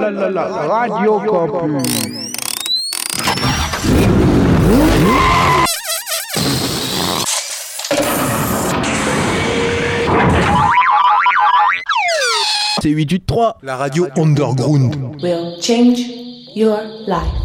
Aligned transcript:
la 0.00 0.10
la 0.10 0.30
la 0.30 0.66
Radio 0.66 1.20
Campus. 1.20 2.30
C'est 12.82 12.88
883. 12.88 13.58
La 13.62 13.76
radio 13.76 14.06
underground. 14.16 14.60
will 15.22 15.60
change 15.60 16.00
your 16.54 16.78
life. 17.06 17.40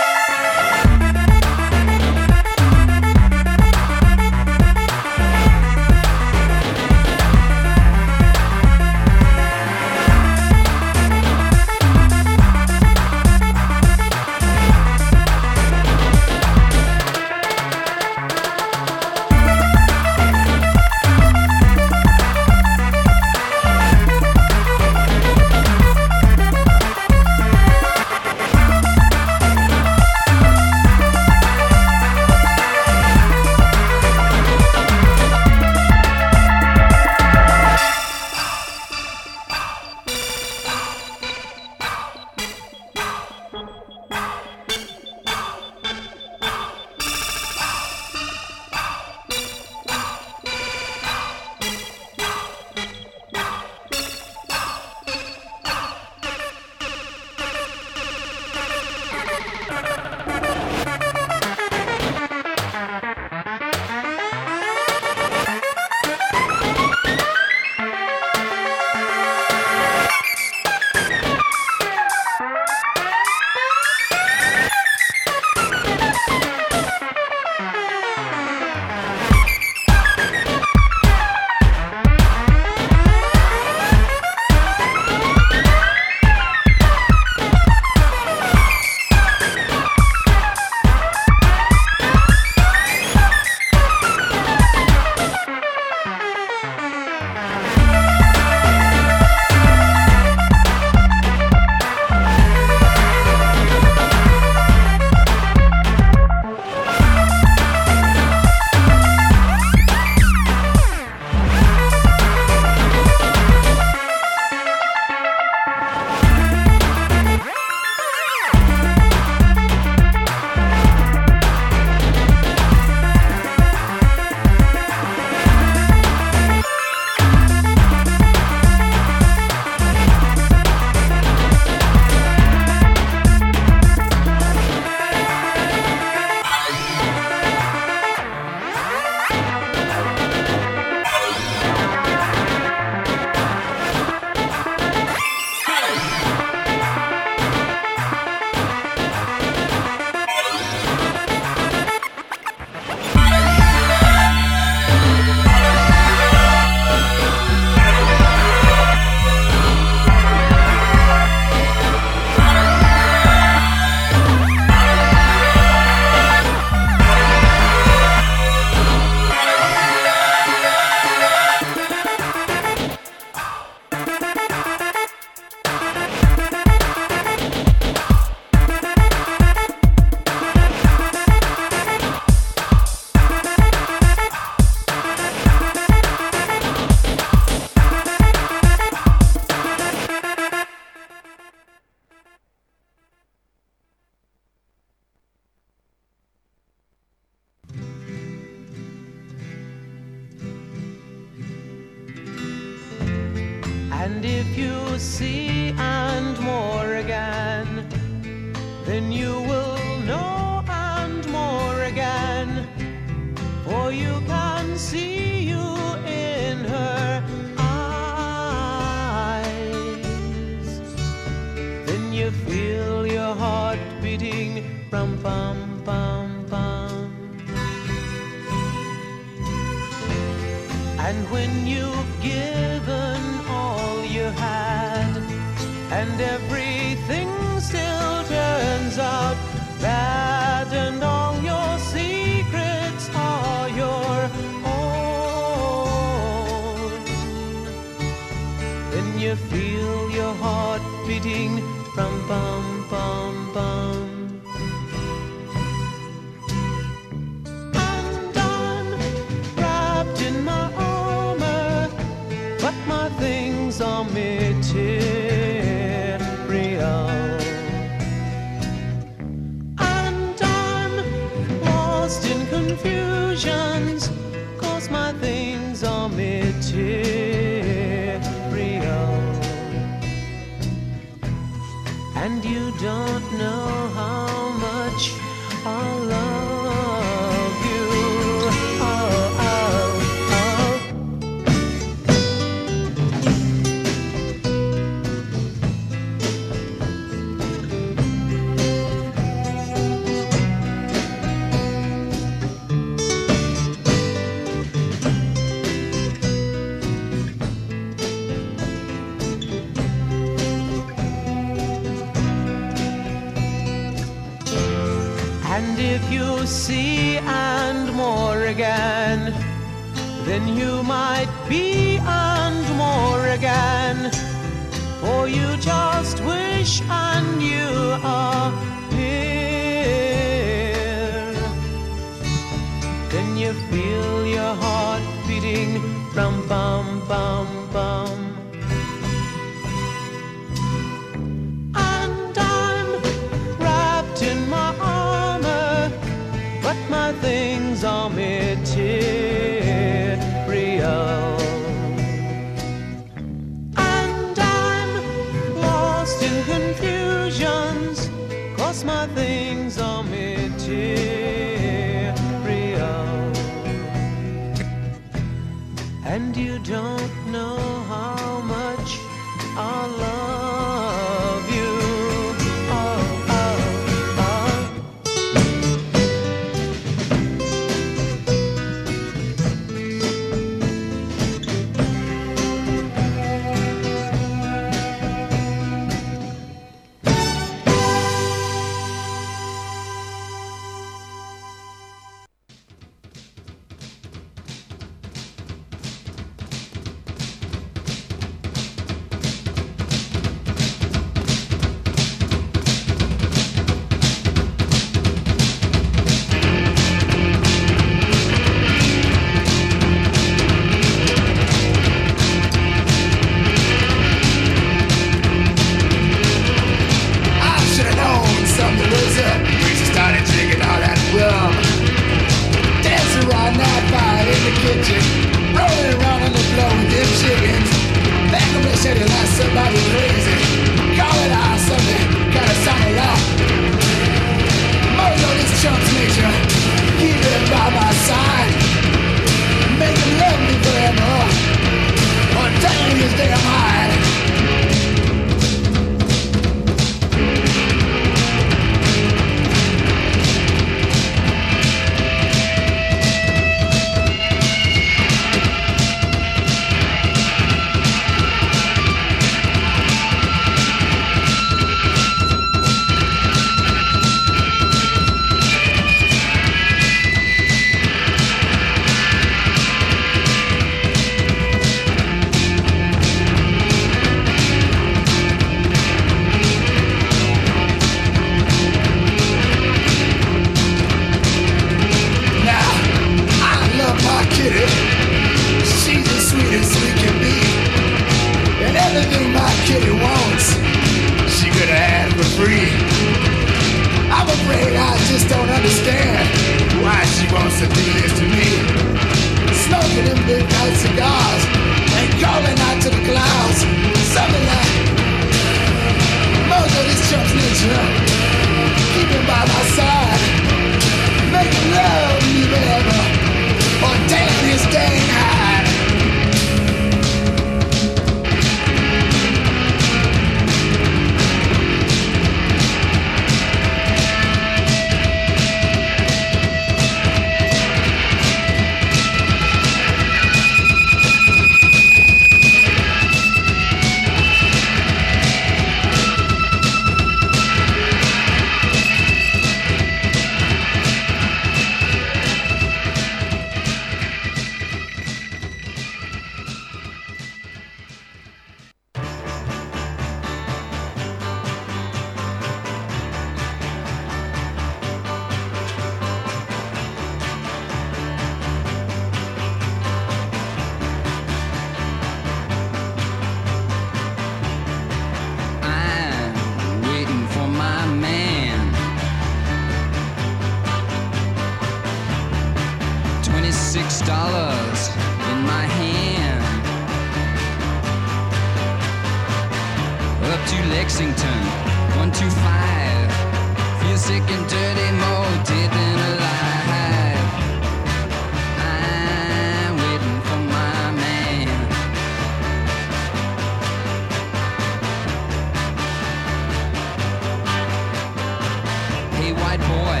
white 599.46 599.60
boy, 599.60 600.00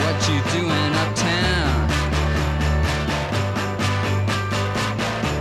what 0.00 0.16
you 0.28 0.38
doing 0.56 0.92
uptown? 1.02 1.88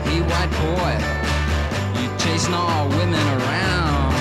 Hey, 0.06 0.20
white 0.32 0.54
boy, 0.64 0.94
you 1.98 2.08
chasing 2.18 2.54
all 2.54 2.90
women 2.90 3.26
around. 3.38 4.14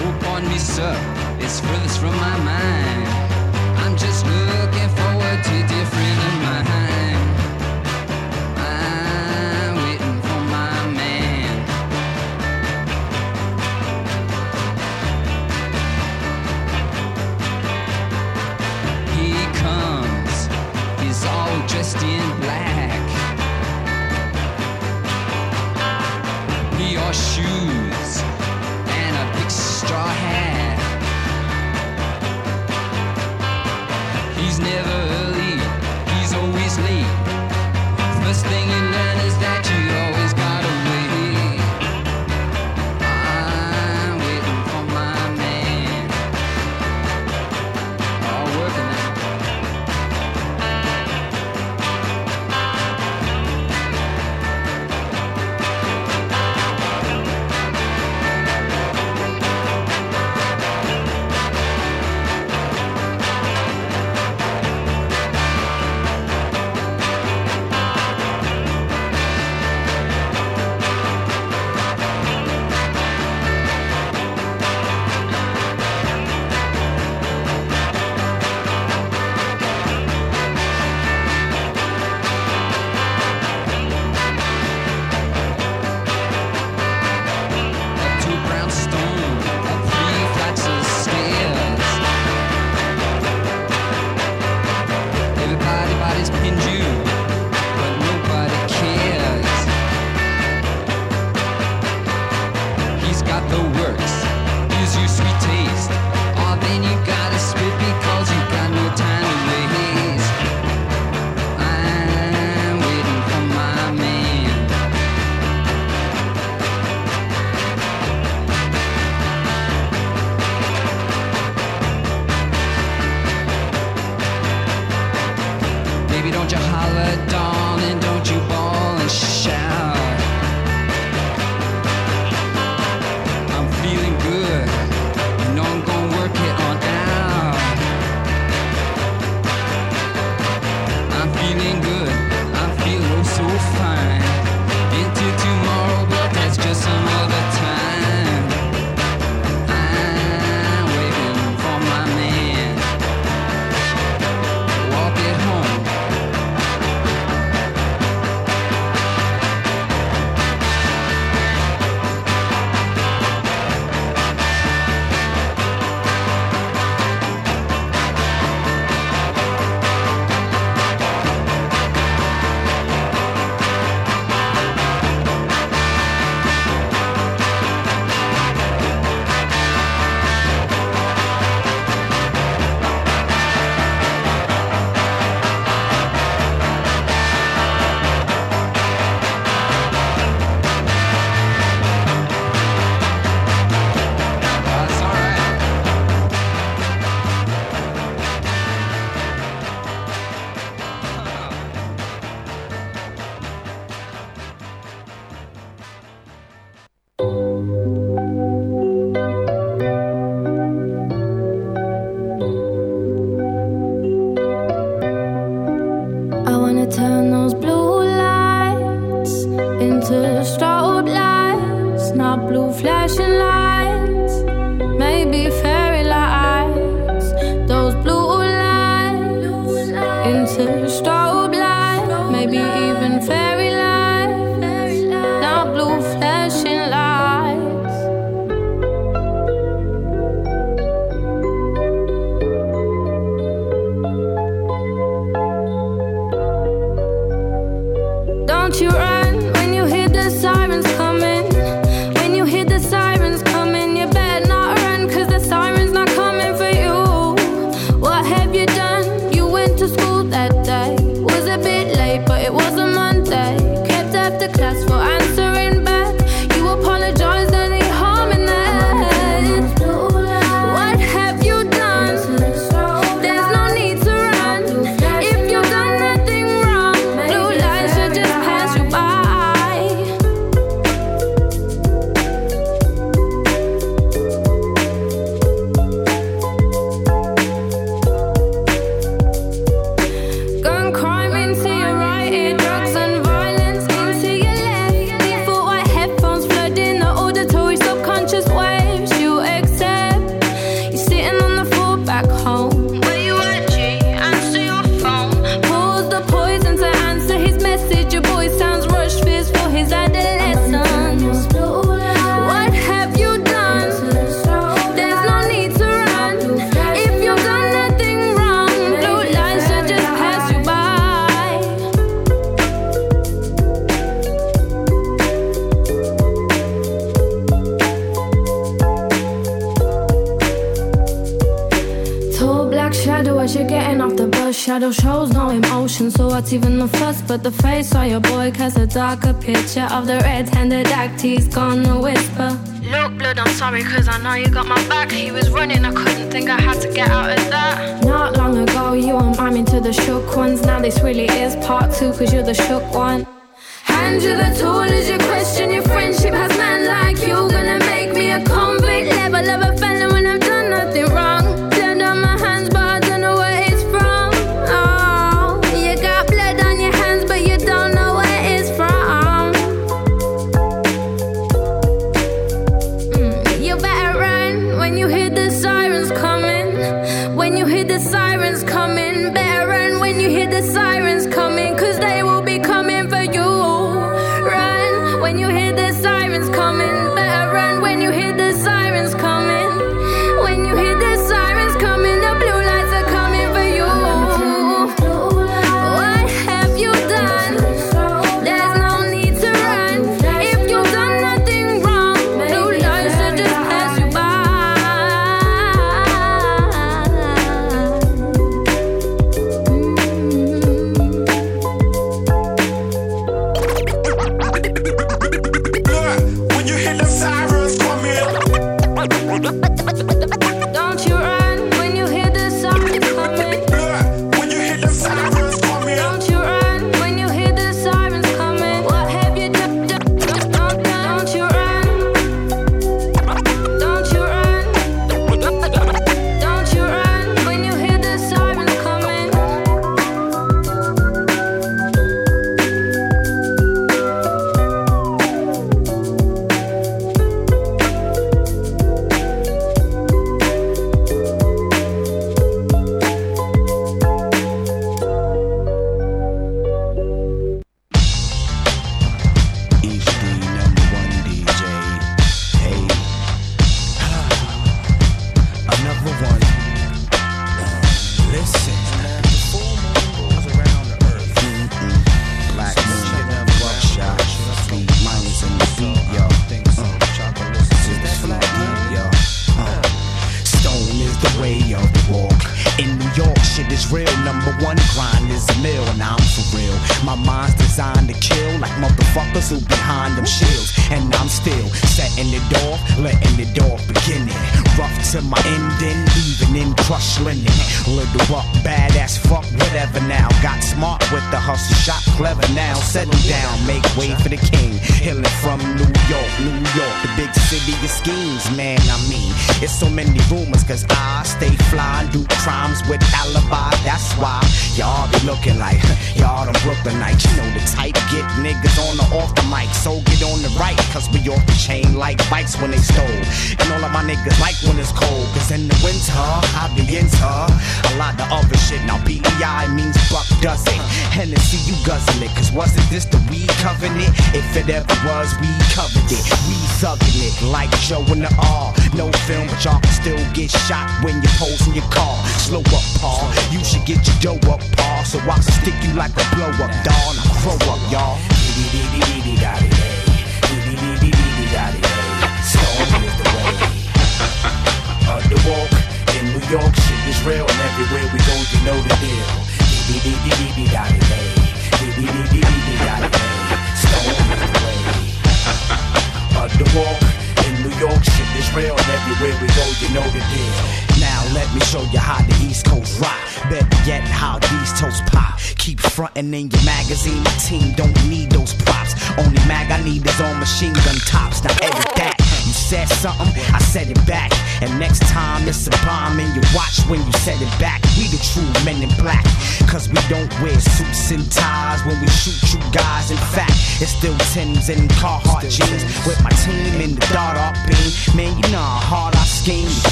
Oh, 0.00 0.18
pardon 0.22 0.48
me, 0.48 0.58
sir, 0.58 0.94
it's 1.38 1.60
furthest 1.60 1.98
from 2.00 2.16
my 2.16 2.36
mind. 2.50 3.06
I'm 3.82 3.96
just 3.98 4.24
looking 4.24 4.90
forward 4.98 5.38
to 5.48 5.56
different 5.74 6.18
in 6.28 6.36
my 6.48 6.62
mind. 6.62 6.93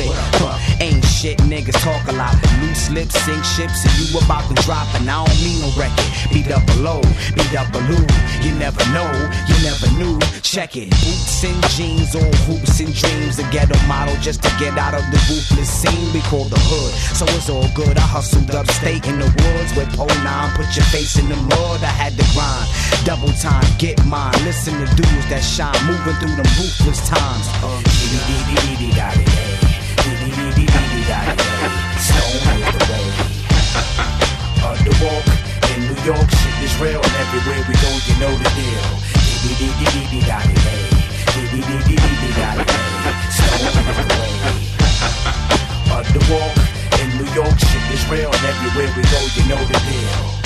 Split. 0.00 0.16
Huh, 0.40 0.56
ain't 0.80 1.04
shit, 1.04 1.38
niggas 1.44 1.78
talk 1.82 2.00
a 2.08 2.12
lot. 2.12 2.34
Loose 2.60 2.90
lips, 2.90 3.14
sink 3.22 3.44
ships, 3.44 3.84
and 3.84 3.94
you 4.00 4.18
about 4.18 4.48
to 4.48 4.54
drop. 4.62 4.88
And 4.96 5.08
I 5.10 5.24
don't 5.24 5.40
mean 5.42 5.60
no 5.60 5.70
record. 5.76 6.08
Be 6.32 6.42
double 6.42 6.86
O, 6.88 7.00
be 7.36 7.44
double 7.52 7.80
O. 7.80 8.00
You 8.40 8.52
never 8.56 8.80
know, 8.92 9.08
you 9.48 9.56
never 9.62 9.88
knew. 9.98 10.18
Check 10.42 10.76
it. 10.76 10.90
Boots 11.04 11.44
and 11.44 11.60
jeans, 11.76 12.14
all 12.14 12.34
hoops 12.48 12.80
and 12.80 12.92
dreams. 12.94 13.38
A 13.38 13.44
ghetto 13.50 13.76
model 13.86 14.16
just 14.20 14.42
to 14.42 14.50
get 14.58 14.76
out 14.78 14.94
of 14.94 15.04
the 15.10 15.20
ruthless 15.28 15.68
scene 15.68 16.12
we 16.12 16.20
call 16.22 16.44
the 16.44 16.60
hood. 16.70 16.92
So 17.16 17.24
it's 17.36 17.50
all 17.50 17.68
good. 17.74 17.96
I 17.96 18.06
hustled 18.06 18.50
upstate 18.50 19.06
in 19.06 19.18
the 19.18 19.28
woods 19.28 19.70
with 19.76 19.90
pole 19.96 20.08
nine. 20.24 20.50
Put 20.56 20.74
your 20.76 20.86
face 20.88 21.18
in 21.18 21.28
the 21.28 21.36
mud. 21.36 21.82
I 21.84 21.92
had 21.92 22.16
to 22.16 22.26
grind. 22.32 22.68
Double 23.04 23.32
time, 23.40 23.64
get 23.78 23.96
mine. 24.06 24.34
Listen 24.44 24.74
to 24.74 24.86
dudes 24.94 25.26
that 25.30 25.42
shine, 25.42 25.76
moving 25.86 26.14
through 26.20 26.36
them 26.36 26.48
ruthless 26.58 27.00
times. 27.08 27.46
Uh, 27.64 27.80
Stone 32.00 32.40
is 32.56 32.68
the 32.72 32.82
way. 32.88 33.06
Underwalk 34.64 35.26
in 35.76 35.80
New 35.88 35.98
York, 36.04 36.30
shit 36.30 36.56
is 36.64 36.74
real, 36.80 37.00
and 37.02 37.14
everywhere 37.20 37.62
we 37.68 37.74
go, 37.74 37.90
you 38.08 38.14
know 38.20 38.32
the 38.32 38.48
deal. 38.56 38.86
Stone 43.36 43.74
the 43.76 44.04
way. 44.08 44.32
Underwalk 45.92 46.56
in 47.00 47.08
New 47.18 47.28
York, 47.34 47.58
shit 47.58 47.86
is 47.92 48.04
real, 48.08 48.32
and 48.32 48.44
everywhere 48.46 48.90
we 48.96 49.02
go, 49.02 49.20
you 49.36 49.44
know 49.48 49.62
the 49.66 49.78
deal. 49.90 50.39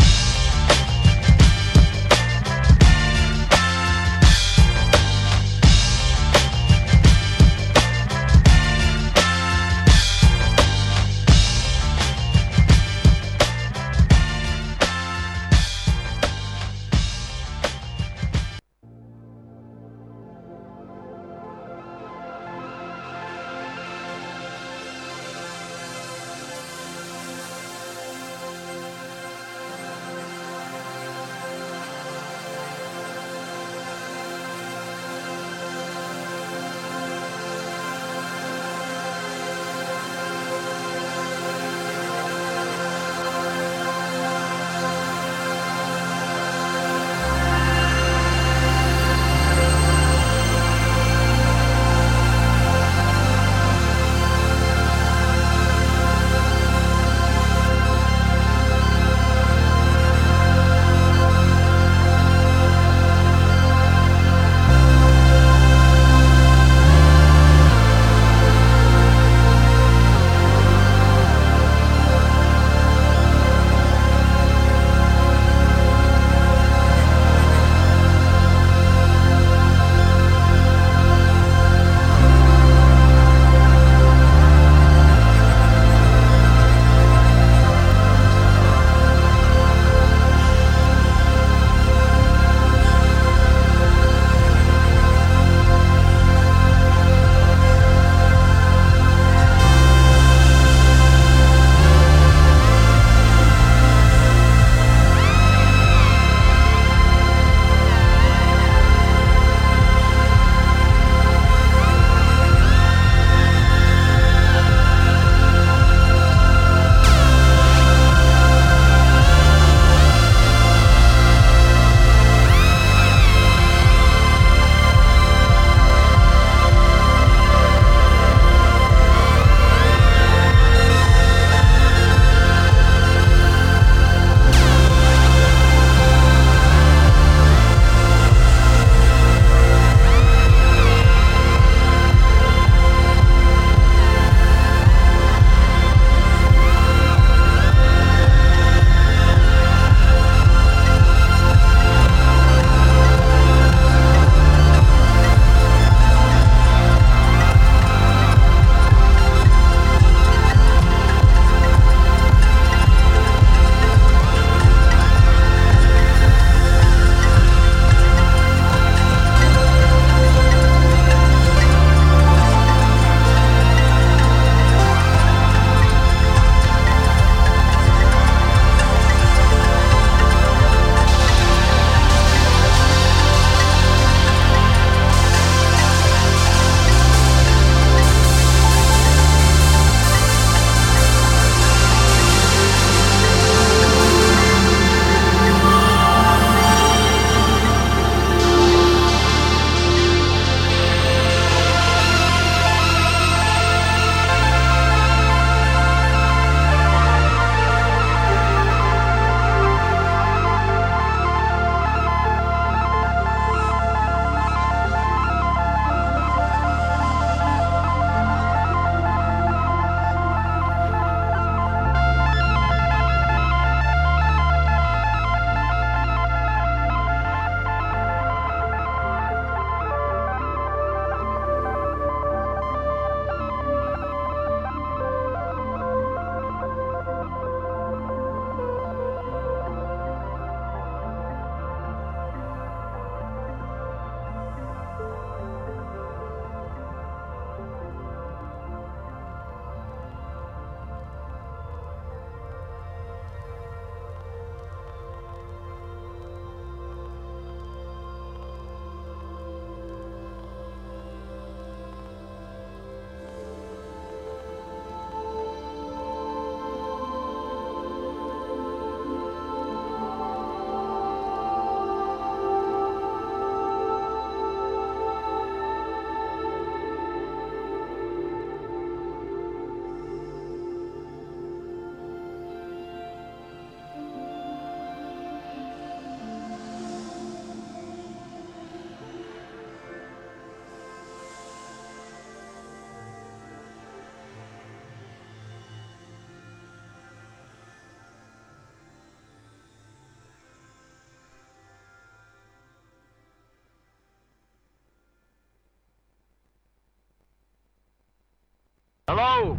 Hello? 309.16 309.56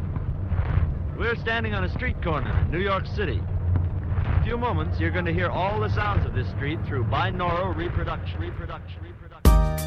We're 1.17 1.37
standing 1.37 1.73
on 1.73 1.85
a 1.85 1.89
street 1.89 2.21
corner 2.21 2.51
in 2.65 2.71
New 2.71 2.81
York 2.81 3.05
City. 3.05 3.37
In 3.37 3.41
a 3.41 4.41
few 4.43 4.57
moments, 4.57 4.99
you're 4.99 5.11
going 5.11 5.23
to 5.23 5.33
hear 5.33 5.47
all 5.47 5.79
the 5.79 5.87
sounds 5.95 6.25
of 6.25 6.33
this 6.33 6.45
street 6.49 6.77
through 6.85 7.05
binaural 7.05 7.73
reproduction, 7.73 8.37
reproduction, 8.41 8.99
reproduction. 9.01 9.41
Yeah, 9.45 9.77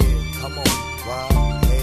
yeah, 0.00 0.40
come 0.40 0.58
on, 0.58 1.62
hey, 1.64 1.79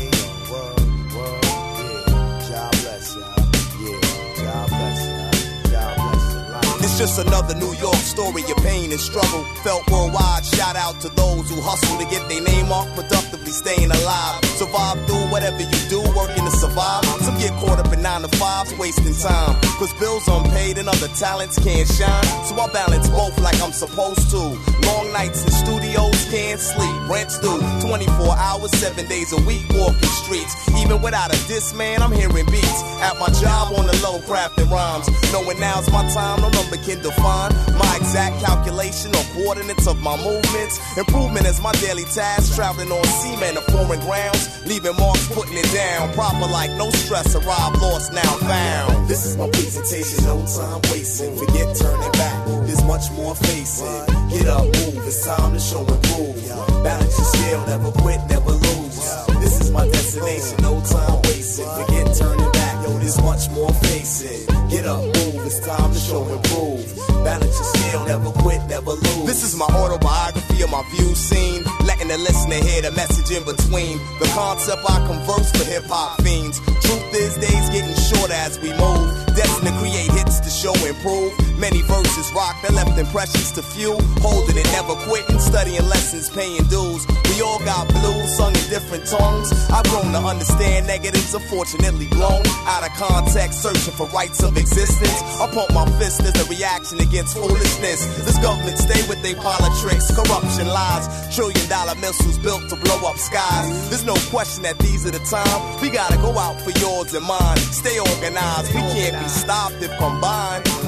Just 6.97 7.19
another 7.19 7.53
New 7.53 7.75
York 7.75 8.01
story 8.01 8.41
of 8.49 8.57
pain 8.65 8.91
and 8.91 8.99
struggle. 8.99 9.43
Felt 9.61 9.87
worldwide. 9.91 10.43
Shout 10.43 10.75
out 10.75 10.99
to 11.01 11.09
those 11.09 11.47
who 11.47 11.61
hustle 11.61 11.95
to 12.01 12.05
get 12.09 12.27
their 12.27 12.41
name 12.41 12.71
off, 12.71 12.89
productively 12.95 13.51
staying 13.51 13.91
alive. 13.91 14.43
Survive 14.57 14.97
through 15.05 15.29
whatever 15.29 15.61
you 15.61 15.81
do, 15.93 16.01
working 16.17 16.41
to 16.41 16.49
survive. 16.49 17.05
Some 17.21 17.37
get 17.37 17.53
caught 17.61 17.77
up 17.77 17.93
in 17.93 18.01
nine 18.01 18.23
to 18.25 18.31
fives, 18.41 18.73
wasting 18.81 19.13
time. 19.13 19.61
Cause 19.77 19.93
bills 20.01 20.27
unpaid 20.27 20.79
and 20.79 20.89
other 20.89 21.07
talents 21.13 21.61
can't 21.61 21.87
shine. 21.87 22.25
So 22.49 22.57
I 22.57 22.65
balance 22.73 23.07
both 23.09 23.37
like 23.45 23.61
I'm 23.61 23.73
supposed 23.73 24.31
to. 24.33 24.57
Long 24.89 25.13
nights 25.13 25.45
in 25.45 25.51
studios, 25.53 26.17
can't 26.33 26.59
sleep. 26.59 26.97
Rent's 27.05 27.37
due 27.37 27.61
24 27.85 28.09
hours, 28.41 28.71
seven 28.73 29.05
days 29.05 29.37
a 29.37 29.41
week, 29.45 29.69
walking 29.77 30.09
streets. 30.25 30.57
Even 30.81 30.99
without 31.03 31.29
a 31.29 31.37
diss, 31.45 31.75
man, 31.75 32.01
I'm 32.01 32.11
hearing 32.11 32.49
beats. 32.49 32.81
At 33.05 33.21
my 33.21 33.29
job 33.37 33.77
on 33.77 33.85
the 33.85 33.93
low, 34.01 34.17
crafting 34.25 34.71
rhymes. 34.73 35.05
Knowing 35.31 35.59
now's 35.59 35.85
my 35.91 36.01
time, 36.09 36.41
no 36.41 36.49
number 36.49 36.77
can 36.87 37.03
define 37.03 37.51
my 37.75 37.97
exact 37.99 38.39
calculation 38.39 39.11
or 39.13 39.23
coordinates 39.35 39.87
of 39.87 39.99
my 40.01 40.15
movements. 40.23 40.79
Improvement 40.97 41.45
is 41.45 41.59
my 41.59 41.73
daily 41.83 42.05
task, 42.15 42.55
traveling 42.55 42.89
on 42.89 43.03
seamen 43.19 43.57
or 43.57 43.65
foreign 43.75 43.99
grounds. 43.99 44.47
Leaving 44.65 44.95
marks, 44.95 45.27
putting 45.35 45.57
it 45.57 45.69
down. 45.73 46.13
Proper 46.13 46.47
like 46.47 46.71
no 46.79 46.89
stress, 46.91 47.35
arrived, 47.35 47.81
lost, 47.81 48.13
now 48.13 48.31
found. 48.47 49.09
This 49.09 49.25
is 49.25 49.35
my 49.35 49.49
presentation, 49.49 50.23
no 50.23 50.39
time 50.47 50.79
wasting. 50.87 51.35
Forget 51.35 51.75
turning 51.75 52.11
back, 52.13 52.45
there's 52.63 52.83
much 52.85 53.11
more 53.11 53.35
facing. 53.35 54.07
Get 54.31 54.47
up, 54.47 54.63
move, 54.63 55.03
it's 55.03 55.25
time 55.25 55.53
to 55.53 55.59
show 55.59 55.83
and 55.83 56.01
prove. 56.07 56.39
Balance 56.87 57.17
your 57.19 57.27
scale, 57.35 57.67
never 57.67 57.91
quit, 57.99 58.21
never 58.29 58.51
lose. 58.51 58.95
This 59.43 59.59
is 59.59 59.71
my 59.71 59.85
destination, 59.87 60.55
no 60.63 60.79
time 60.87 61.19
wasting. 61.23 61.67
Forget 61.67 62.15
turning 62.15 62.51
back, 62.53 62.87
yo, 62.87 62.97
there's 62.97 63.21
much 63.21 63.49
more 63.51 63.73
facing. 63.73 64.47
Get 64.69 64.85
up, 64.85 65.03
move, 65.03 65.26
it's 65.47 65.59
time 65.59 65.93
to 65.93 65.99
show 65.99 66.23
and 66.27 66.43
prove. 66.43 67.23
Balance 67.23 67.55
your 67.55 67.63
scale, 67.63 68.05
never 68.05 68.31
quit, 68.41 68.61
never 68.67 68.91
lose. 68.91 69.25
This 69.25 69.43
is 69.43 69.55
my 69.55 69.65
autobiography 69.65 70.61
of 70.61 70.69
my 70.69 70.83
views 70.91 71.17
seen. 71.17 71.63
Letting 71.97 72.13
the 72.13 72.17
listener 72.29 72.61
hear 72.61 72.81
the 72.83 72.91
message 72.91 73.35
in 73.35 73.43
between. 73.43 73.97
The 74.19 74.29
concept 74.35 74.85
I 74.87 75.01
converse 75.07 75.49
for 75.49 75.65
hip 75.65 75.85
hop 75.89 76.21
fiends. 76.21 76.59
Truth 76.85 77.09
is, 77.15 77.33
days 77.41 77.69
getting 77.73 77.97
shorter 77.97 78.37
as 78.37 78.59
we 78.61 78.69
move. 78.69 79.09
Destined 79.33 79.65
to 79.65 79.73
create 79.81 80.09
hits 80.13 80.39
to 80.45 80.49
show 80.49 80.77
and 80.85 80.95
prove. 81.01 81.33
Many 81.57 81.81
verses 81.81 82.29
rock 82.37 82.53
that 82.61 82.73
left 82.73 82.97
impressions 82.97 83.51
to 83.53 83.63
few. 83.63 83.97
Holding 84.21 84.57
it, 84.57 84.69
never 84.77 84.93
quitting, 85.09 85.39
studying 85.39 85.85
lessons, 85.89 86.29
paying 86.29 86.63
dues. 86.69 87.01
We 87.33 87.41
all 87.41 87.57
got 87.65 87.89
blues, 87.89 88.29
sung 88.37 88.53
in 88.53 88.65
different 88.69 89.09
tongues. 89.09 89.49
I've 89.73 89.85
grown 89.89 90.13
to 90.13 90.21
understand 90.21 90.85
negatives, 90.85 91.33
unfortunately 91.33 92.07
blown 92.13 92.45
out 92.69 92.85
of 92.85 92.93
context, 92.93 93.61
searching 93.61 93.93
for 93.97 94.05
rights 94.13 94.43
of 94.43 94.57
existence. 94.57 95.17
I 95.41 95.49
pump 95.49 95.73
my 95.73 95.85
fist 95.97 96.21
as 96.21 96.37
a 96.37 96.45
reaction 96.45 97.01
against 97.01 97.33
foolishness. 97.33 98.05
This 98.21 98.37
government 98.37 98.77
stay 98.77 99.01
with 99.09 99.21
their 99.25 99.37
politics, 99.41 100.13
corruption, 100.13 100.67
lies, 100.69 101.09
trillion 101.33 101.65
dollar 101.69 101.86
missiles 101.95 102.37
built 102.39 102.69
to 102.69 102.75
blow 102.75 103.09
up 103.09 103.17
skies. 103.17 103.89
There's 103.89 104.05
no 104.05 104.15
question 104.29 104.63
that 104.63 104.77
these 104.79 105.05
are 105.05 105.11
the 105.11 105.19
times 105.19 105.81
we 105.81 105.89
gotta 105.89 106.17
go 106.17 106.37
out 106.37 106.59
for 106.61 106.71
yours 106.79 107.13
and 107.13 107.25
mine. 107.25 107.57
Stay 107.57 107.97
organized, 107.99 108.73
we 108.73 108.81
can't 108.81 109.23
be 109.23 109.29
stopped 109.29 109.81
if 109.81 109.91
combined. 109.97 110.86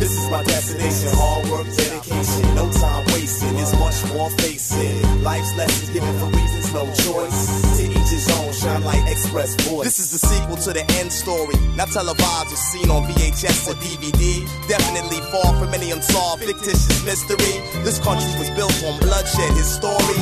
This 0.00 0.16
is 0.16 0.30
my 0.30 0.42
destination, 0.44 1.12
hard 1.12 1.44
work, 1.52 1.68
dedication, 1.76 2.54
no 2.56 2.72
time 2.72 3.04
wasted. 3.12 3.52
It's 3.60 3.76
much 3.76 4.00
more 4.16 4.30
facing. 4.40 5.22
Life's 5.22 5.54
lessons 5.56 5.90
given 5.90 6.08
for 6.18 6.32
reasons, 6.32 6.72
no 6.72 6.88
choice. 7.04 7.76
To 7.76 7.84
each 7.84 8.08
his 8.08 8.24
own, 8.40 8.50
shine 8.54 8.82
like 8.82 9.04
express 9.12 9.54
voice. 9.68 9.84
This 9.84 9.98
is 10.00 10.10
the 10.10 10.26
sequel 10.26 10.56
to 10.56 10.72
the 10.72 10.88
end 10.96 11.12
story. 11.12 11.52
Not 11.76 11.92
televised 11.92 12.48
or 12.48 12.56
seen 12.56 12.88
on 12.88 13.04
VHS 13.12 13.68
or 13.68 13.76
DVD. 13.76 14.40
Definitely 14.68 15.20
far 15.28 15.52
from 15.60 15.74
any 15.74 15.92
unsolved 15.92 16.44
fictitious 16.44 17.04
mystery. 17.04 17.60
This 17.84 17.98
country 18.00 18.32
was 18.40 18.48
built 18.56 18.72
on 18.88 18.98
bloodshed, 19.00 19.52
his 19.52 19.68
story. 19.68 20.16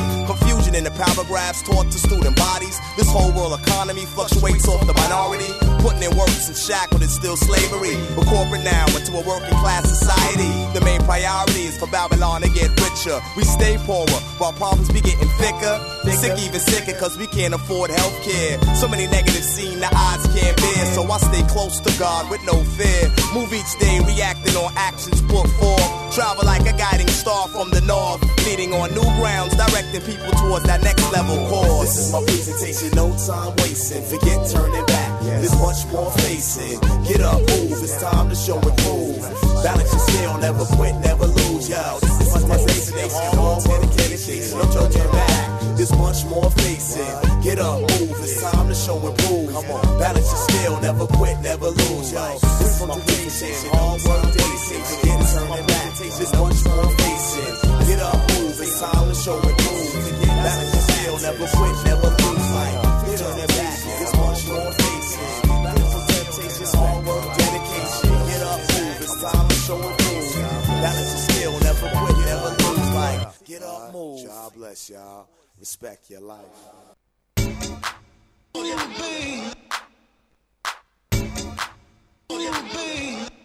In 0.68 0.84
the 0.84 0.90
power 0.90 1.08
paragraphs 1.16 1.62
taught 1.62 1.90
to 1.90 1.98
student 1.98 2.36
bodies. 2.36 2.78
This 2.96 3.10
whole 3.10 3.32
world 3.32 3.58
economy 3.58 4.04
fluctuates 4.04 4.68
off 4.68 4.86
the 4.86 4.94
minority. 4.94 5.50
Putting 5.82 6.02
in 6.04 6.14
works 6.16 6.46
and 6.46 6.56
shackled 6.56 7.02
is 7.02 7.10
still 7.10 7.36
slavery. 7.36 7.96
But 8.14 8.26
corporate 8.26 8.62
now 8.62 8.86
into 8.94 9.16
a 9.18 9.22
working 9.26 9.58
class 9.58 9.88
society. 9.88 10.52
The 10.78 10.84
main 10.84 11.00
priority 11.02 11.66
is 11.66 11.76
for 11.78 11.88
Babylon 11.88 12.42
to 12.42 12.50
get 12.50 12.70
richer. 12.78 13.18
We 13.34 13.42
stay 13.42 13.78
poorer 13.88 14.20
while 14.38 14.52
problems 14.52 14.92
be 14.92 15.00
getting 15.00 15.26
thicker. 15.40 15.82
Sick, 16.18 16.38
even 16.38 16.60
sicker, 16.60 16.98
cause 16.98 17.16
we 17.16 17.26
can't 17.26 17.54
afford 17.54 17.90
health 17.90 18.22
care. 18.22 18.58
So 18.74 18.86
many 18.86 19.06
negatives 19.08 19.48
seen 19.48 19.80
the 19.80 19.90
eyes 19.90 20.22
can't 20.36 20.56
bear. 20.56 20.84
So 20.94 21.02
I 21.10 21.18
stay 21.18 21.42
close 21.48 21.80
to 21.80 21.98
God 21.98 22.30
with 22.30 22.44
no 22.44 22.62
fear. 22.78 23.10
Move 23.34 23.52
each 23.52 23.72
day, 23.80 23.98
reacting 24.06 24.54
on 24.54 24.72
actions 24.76 25.22
put 25.22 25.48
forth. 25.58 26.14
Travel 26.14 26.44
like 26.44 26.68
a 26.68 26.76
guiding 26.76 27.08
star 27.08 27.48
from 27.48 27.70
the 27.70 27.80
north. 27.80 28.37
Leading 28.48 28.72
on 28.72 28.88
new 28.96 29.04
grounds, 29.20 29.54
directing 29.60 30.00
people 30.08 30.32
towards 30.40 30.64
that 30.64 30.80
next 30.80 31.04
level 31.12 31.36
course. 31.52 31.92
This 31.92 32.08
is 32.08 32.12
my 32.16 32.24
presentation, 32.24 32.88
no 32.96 33.12
time 33.12 33.52
wasting. 33.60 34.00
Forget 34.08 34.40
turning 34.48 34.86
back, 34.88 35.20
there's 35.20 35.52
much 35.60 35.84
more 35.92 36.08
facing. 36.24 36.80
Get 37.04 37.20
up, 37.20 37.44
move, 37.44 37.76
it's 37.76 38.00
time 38.00 38.32
to 38.32 38.34
show 38.34 38.56
and 38.56 38.76
prove. 38.80 39.20
Balance 39.60 39.92
your 39.92 40.00
scale, 40.00 40.38
never 40.40 40.64
quit, 40.64 40.96
never 41.04 41.28
lose, 41.28 41.68
yo. 41.68 42.00
This 42.00 42.40
is 42.40 42.48
my 42.48 42.56
destination, 42.56 43.36
all 43.36 43.60
dedication, 43.60 44.56
no 44.56 44.64
turning 44.72 45.12
back. 45.12 45.76
There's 45.76 45.92
much 45.92 46.24
more 46.24 46.48
facing. 46.64 47.04
Get 47.44 47.60
up, 47.60 47.84
move, 48.00 48.16
it's 48.16 48.40
time 48.40 48.66
to 48.66 48.74
show 48.74 48.96
and 48.96 49.12
prove. 49.28 49.52
Balance 50.00 50.24
your 50.24 50.42
scale, 50.48 50.80
never 50.80 51.04
quit, 51.20 51.36
never 51.44 51.68
lose, 51.68 52.16
yo. 52.16 52.24
This 52.64 52.80
is 52.80 52.86
my 52.88 52.96
presentation, 52.96 53.68
all 53.76 54.00
work, 54.08 54.24
dedication. 54.32 54.80
Forget 54.88 55.20
turning 55.36 55.66
back, 55.68 55.92
there's 56.00 56.32
much 56.32 56.64
more 56.64 56.88
facing. 56.96 57.54
Get 57.84 58.00
up, 58.00 58.37
move, 58.80 58.90
it's 58.90 58.90
time 58.92 59.08
to 59.08 59.14
show 59.14 59.40
and 59.40 59.58
prove. 59.58 60.26
Balance 60.26 60.74
your 60.74 60.82
scale, 60.82 61.18
never 61.18 61.46
quit, 61.56 61.84
never 61.84 62.08
lose, 62.08 62.50
like. 62.50 62.76
Turning 63.18 63.46
back, 63.46 63.78
there's 63.82 64.14
much 64.16 64.46
more 64.48 64.72
facing. 64.72 65.48
It's 66.60 66.74
hard 66.74 67.06
work, 67.06 67.36
dedication. 67.36 68.10
Get 68.26 68.42
up, 68.42 68.60
move. 68.60 69.00
It's 69.00 69.16
time 69.22 69.48
to 69.48 69.54
show 69.54 69.76
and 69.76 69.98
prove. 69.98 70.34
Balance 70.82 71.10
your 71.12 71.22
skill, 71.28 71.54
never 71.60 71.88
quit, 71.88 72.16
never 72.26 72.50
lose. 72.50 72.90
Like, 72.94 73.44
get 73.44 73.62
up, 73.62 73.92
move. 73.92 74.26
God 74.26 74.54
bless 74.54 74.90
y'all. 74.90 75.28
Respect 75.58 76.10
your 76.10 76.20
life. 76.20 76.44
This 82.30 83.37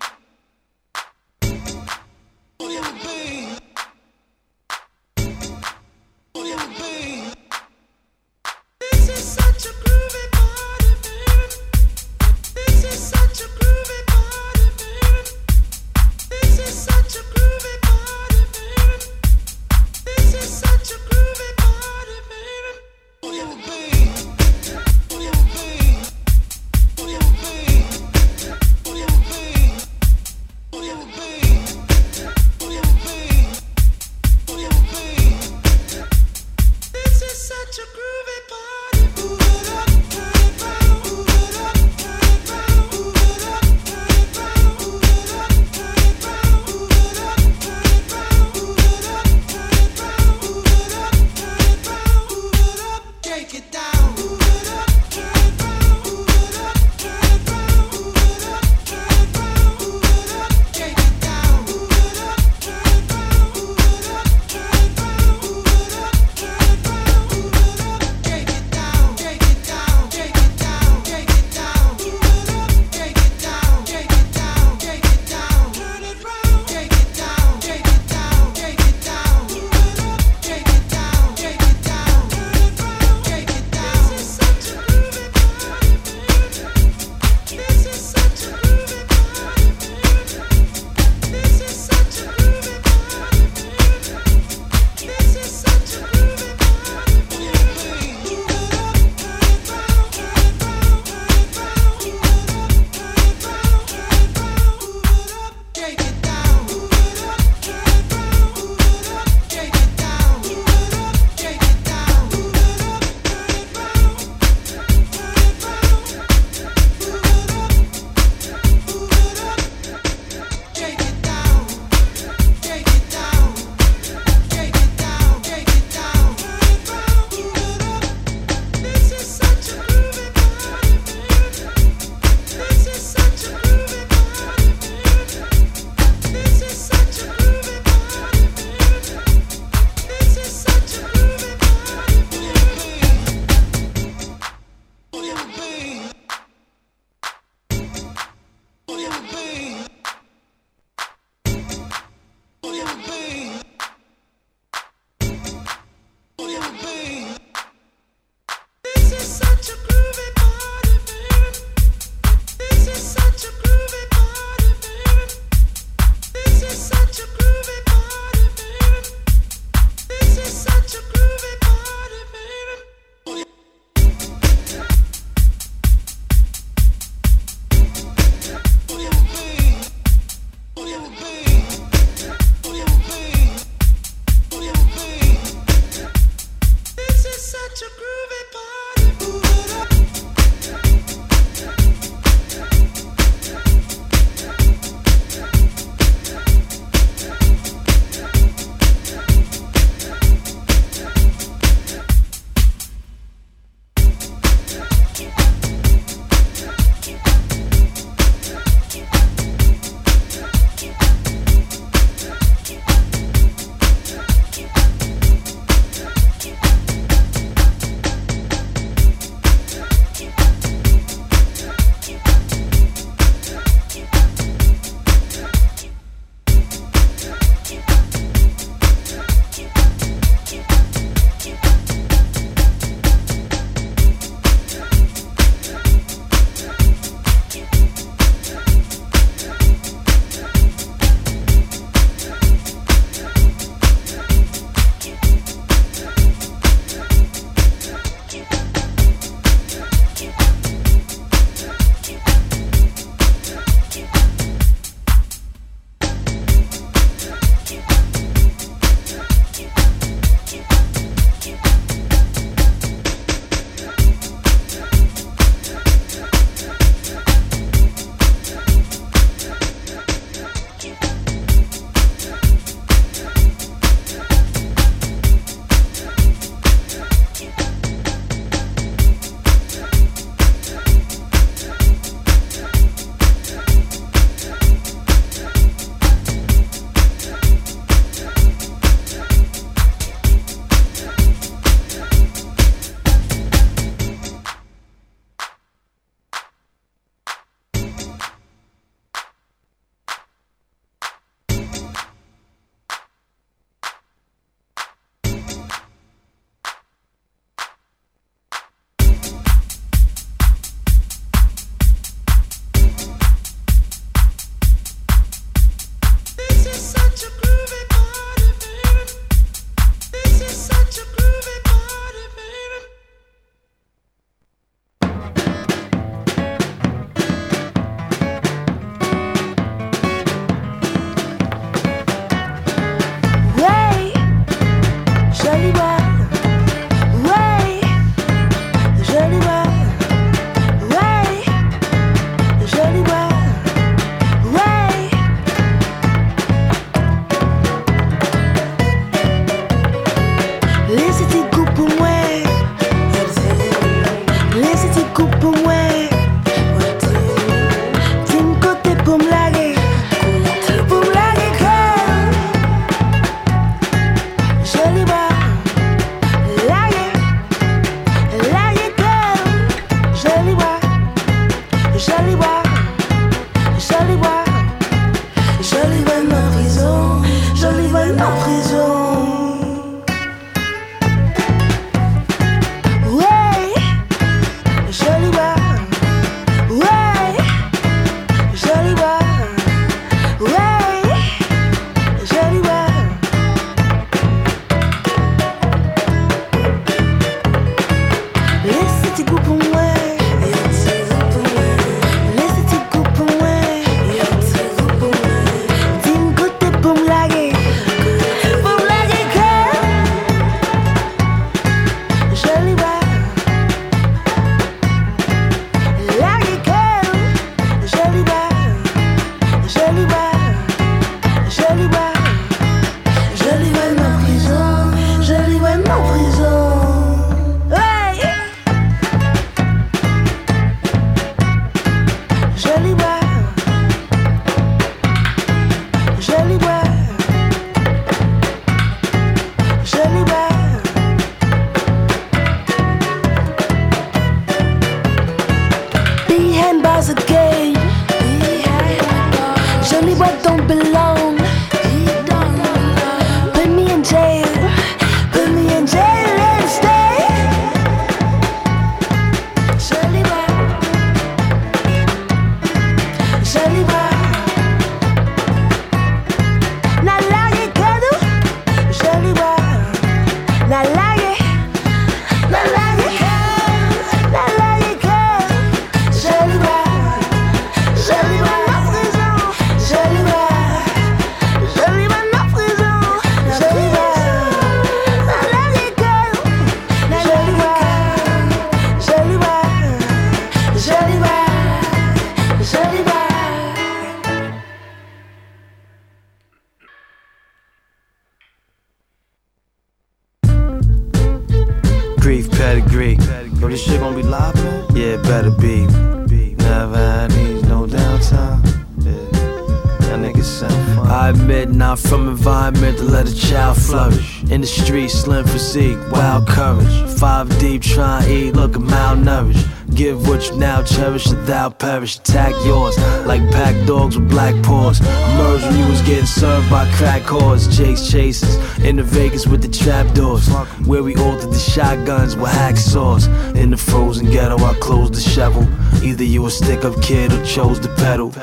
perish. 521.84 522.18
Attack 522.18 522.54
yours 522.66 522.98
like 523.26 523.42
pack 523.52 523.76
dogs 523.86 524.18
with 524.18 524.30
black 524.30 524.56
paws. 524.64 525.02
Emerge 525.02 525.62
when 525.64 525.78
you 525.78 525.88
was 525.88 526.02
getting 526.02 526.26
served 526.26 526.70
by 526.70 526.90
crack 526.94 527.24
whores. 527.24 527.64
Chase 527.76 528.10
chasers 528.10 528.56
in 528.80 528.96
the 528.96 529.04
Vegas 529.04 529.46
with 529.46 529.62
the 529.62 529.68
trapdoors. 529.68 530.48
Where 530.88 531.04
we 531.04 531.16
altered 531.16 531.52
the 531.52 531.60
shotguns 531.60 532.36
with 532.36 532.52
hacksaws. 532.52 533.24
In 533.56 533.70
the 533.70 533.78
frozen 533.78 534.32
ghetto, 534.32 534.58
I 534.58 534.74
closed 534.76 535.14
the 535.14 535.22
shovel. 535.22 535.68
Either 536.04 536.24
you 536.24 536.46
a 536.46 536.52
stick 536.52 536.84
up 536.84 537.02
kid 537.02 537.32
or 537.32 537.44
chose 537.46 537.80
to 537.80 537.88
pedal. 537.96 538.34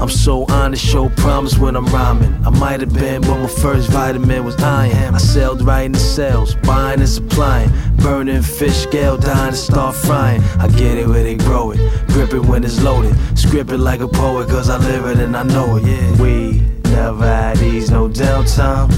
I'm 0.00 0.08
so 0.08 0.46
honest, 0.48 0.84
show 0.84 1.08
promise 1.08 1.58
when 1.58 1.74
I'm 1.74 1.86
rhyming. 1.86 2.32
I 2.46 2.50
might 2.50 2.80
have 2.80 2.94
been, 2.94 3.22
but 3.22 3.38
my 3.40 3.48
first 3.48 3.90
vitamin 3.90 4.44
was 4.44 4.54
iron. 4.62 5.14
I 5.14 5.18
sailed 5.18 5.62
right 5.62 5.82
in 5.82 5.92
the 5.92 5.98
sales, 5.98 6.54
buying 6.54 7.00
and 7.00 7.08
supplying. 7.08 7.70
Burning 7.96 8.42
fish 8.42 8.76
scale, 8.76 9.16
dying 9.16 9.50
to 9.50 9.56
start 9.56 9.96
frying. 9.96 10.40
I 10.60 10.68
get 10.68 10.96
it 10.96 11.08
where 11.08 11.24
they 11.24 11.36
grow 11.36 11.72
it, 11.72 11.78
grip 12.08 12.32
it 12.32 12.44
when 12.44 12.62
it's 12.62 12.80
loaded. 12.80 13.16
Script 13.36 13.70
it 13.72 13.78
like 13.78 14.00
a 14.00 14.08
poet, 14.08 14.48
cause 14.48 14.70
I 14.70 14.78
live 14.78 15.06
it 15.06 15.18
and 15.18 15.36
I 15.36 15.42
know 15.42 15.76
it, 15.76 15.84
yeah. 15.84 16.22
We 16.22 16.60
never 16.84 17.26
had 17.26 17.56
these, 17.56 17.90
no 17.90 18.08
downtime. 18.08 18.92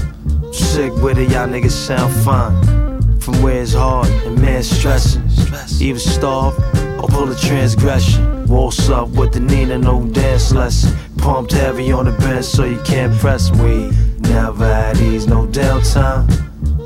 Sick 0.53 0.93
with 1.01 1.17
it, 1.17 1.31
y'all 1.31 1.47
niggas 1.47 1.71
sound 1.71 2.13
fine. 2.23 3.19
From 3.19 3.41
where 3.41 3.61
it's 3.61 3.73
hard 3.73 4.07
and 4.25 4.39
man 4.39 4.61
stressing. 4.61 5.30
Either 5.79 5.99
starve 5.99 6.57
or 6.99 7.07
pull 7.07 7.31
a 7.31 7.35
transgression. 7.35 8.45
Waltz 8.47 8.89
up 8.89 9.09
with 9.09 9.33
the 9.33 9.39
Nina, 9.39 9.77
no 9.77 10.05
dance 10.07 10.51
lesson. 10.51 10.97
Pumped 11.17 11.51
heavy 11.51 11.91
on 11.91 12.05
the 12.05 12.11
bench 12.11 12.45
so 12.45 12.65
you 12.65 12.79
can't 12.83 13.13
press 13.19 13.51
me. 13.51 13.91
Never 14.19 14.65
had 14.65 14.95
these, 14.97 15.27
no 15.27 15.45
downtime. 15.47 16.29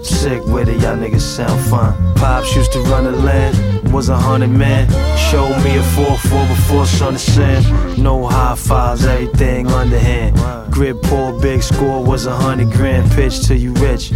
Sick 0.06 0.46
with 0.46 0.70
it, 0.70 0.82
y'all 0.82 0.96
niggas 0.96 1.22
sound 1.22 1.60
fine. 1.70 1.94
Pops 2.16 2.56
used 2.56 2.72
to 2.74 2.80
run 2.82 3.06
the 3.06 3.12
land, 3.12 3.92
was 3.92 4.10
a 4.10 4.18
hundred 4.18 4.50
man. 4.50 4.88
Showed 5.18 5.58
me 5.64 5.78
a 5.78 5.82
4-4 5.82 6.48
before 6.48 6.86
sun 6.86 7.18
sand. 7.18 7.98
No 7.98 8.28
high 8.28 8.56
fives, 8.56 9.06
everything 9.06 9.68
underhand. 9.68 10.38
Grip 10.72 11.02
poor, 11.04 11.40
big 11.42 11.64
score 11.64 12.04
was 12.04 12.26
a 12.26 12.36
hundred 12.36 12.72
grand. 12.72 13.10
Pitch 13.12 13.48
till 13.48 13.58
you 13.58 13.74
rich. 13.74 14.12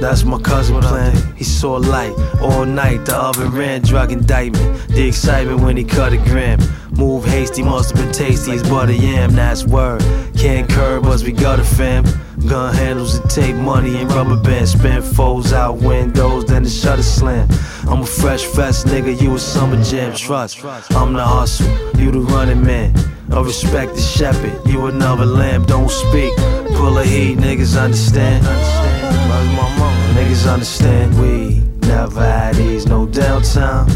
That's 0.00 0.24
my 0.24 0.38
cousin 0.40 0.80
plan. 0.80 1.16
He 1.36 1.44
saw 1.44 1.74
light 1.74 2.14
all 2.40 2.64
night. 2.64 3.04
The 3.04 3.16
oven 3.16 3.50
ran, 3.50 3.82
drug 3.82 4.12
indictment. 4.12 4.88
The 4.88 5.08
excitement 5.08 5.60
when 5.60 5.76
he 5.76 5.84
cut 5.84 6.12
a 6.12 6.18
gram. 6.18 6.60
Move 6.92 7.24
hasty, 7.24 7.62
must 7.62 7.94
have 7.94 8.04
been 8.04 8.12
tasty 8.12 8.52
as 8.52 8.62
butter 8.62 8.92
yam. 8.92 9.32
That's 9.32 9.64
word. 9.64 10.02
Can't 10.36 10.68
curb 10.68 11.06
us, 11.06 11.22
we 11.22 11.32
got 11.32 11.58
a 11.58 11.64
fam. 11.64 12.04
Gun 12.46 12.72
handles 12.74 13.16
and 13.16 13.28
tape 13.28 13.56
money 13.56 13.98
and 13.98 14.10
rubber 14.12 14.36
bands. 14.36 14.72
Spin 14.72 15.02
foes 15.02 15.52
out 15.52 15.78
windows, 15.78 16.44
then 16.44 16.62
the 16.62 16.70
shutter 16.70 17.02
slam. 17.02 17.48
I'm 17.88 18.02
a 18.02 18.06
fresh 18.06 18.44
fest 18.44 18.86
nigga, 18.86 19.20
you 19.20 19.34
a 19.34 19.38
summer 19.38 19.82
jam. 19.82 20.14
Trust, 20.14 20.64
I'm 20.90 21.12
the 21.12 21.24
hustle, 21.24 21.68
you 21.98 22.10
the 22.12 22.20
running 22.20 22.64
man. 22.64 22.94
I 23.30 23.40
respect 23.40 23.94
the 23.94 24.00
shepherd, 24.00 24.66
you 24.66 24.86
another 24.86 25.26
lamb. 25.26 25.64
Don't 25.66 25.90
speak, 25.90 26.32
pull 26.78 26.96
a 26.98 27.04
heat, 27.04 27.36
niggas 27.38 27.76
understand. 27.76 28.44
Where's 28.46 29.48
my 29.58 29.76
mama? 29.76 30.14
Niggas 30.14 30.50
understand 30.50 31.20
we 31.20 31.60
never 31.88 32.20
had 32.20 32.54
these, 32.54 32.86
no 32.86 33.06
downtime. 33.06 33.86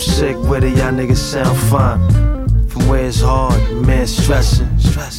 Sick 0.00 0.36
with 0.48 0.62
it, 0.62 0.76
y'all 0.78 0.92
niggas 0.92 1.16
sound 1.16 1.58
fine. 1.68 2.00
From 2.68 2.88
where 2.88 3.06
it's 3.06 3.20
hard, 3.20 3.60
man 3.84 4.06
stressing. 4.06 4.70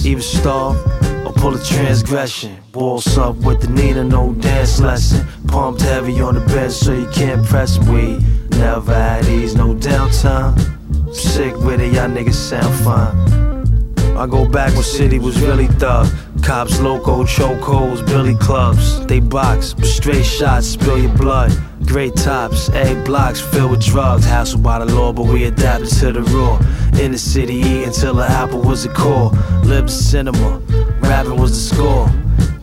Even 0.05 0.21
starve 0.21 0.77
or 1.25 1.33
pull 1.33 1.53
a 1.53 1.63
transgression. 1.63 2.57
Waltz 2.73 3.17
up 3.17 3.35
with 3.35 3.59
the 3.61 3.67
Nina, 3.67 4.05
no 4.05 4.33
dance 4.33 4.79
lesson. 4.79 5.27
Pumped 5.47 5.81
heavy 5.81 6.21
on 6.21 6.35
the 6.35 6.45
bench 6.53 6.73
so 6.73 6.93
you 6.93 7.09
can't 7.11 7.45
press 7.45 7.77
me. 7.87 8.19
Never 8.51 8.93
had 8.93 9.25
these, 9.25 9.53
no 9.53 9.75
downtime. 9.75 10.53
Sick 11.13 11.55
with 11.57 11.81
it, 11.81 11.93
y'all 11.93 12.09
niggas 12.09 12.35
sound 12.35 12.73
fine. 12.85 13.50
I 14.17 14.27
go 14.27 14.47
back 14.47 14.73
when 14.73 14.83
city 14.83 15.19
was 15.19 15.41
really 15.41 15.67
thug. 15.67 16.07
Cops, 16.43 16.79
loco, 16.79 17.23
chokeholds, 17.23 18.05
billy 18.05 18.35
clubs. 18.35 19.05
They 19.05 19.19
box, 19.19 19.73
but 19.73 19.85
straight 19.85 20.25
shots, 20.25 20.67
spill 20.67 20.97
your 20.97 21.15
blood. 21.15 21.51
Great 21.85 22.15
tops, 22.15 22.69
egg 22.69 23.05
blocks 23.05 23.41
filled 23.41 23.71
with 23.71 23.83
drugs. 23.83 24.25
Hassled 24.25 24.61
by 24.61 24.79
the 24.79 24.93
law, 24.93 25.13
but 25.13 25.25
we 25.25 25.45
adapted 25.45 25.89
to 25.99 26.11
the 26.11 26.21
rule. 26.21 26.59
In 27.01 27.11
the 27.11 27.17
city, 27.17 27.55
eating 27.55 27.91
till 27.91 28.15
the 28.15 28.25
apple 28.25 28.61
was 28.61 28.85
a 28.85 28.89
core. 28.89 29.31
Libs 29.63 29.93
cinema, 29.93 30.59
rapping 31.01 31.37
was 31.37 31.51
the 31.51 31.75
score. 31.75 32.09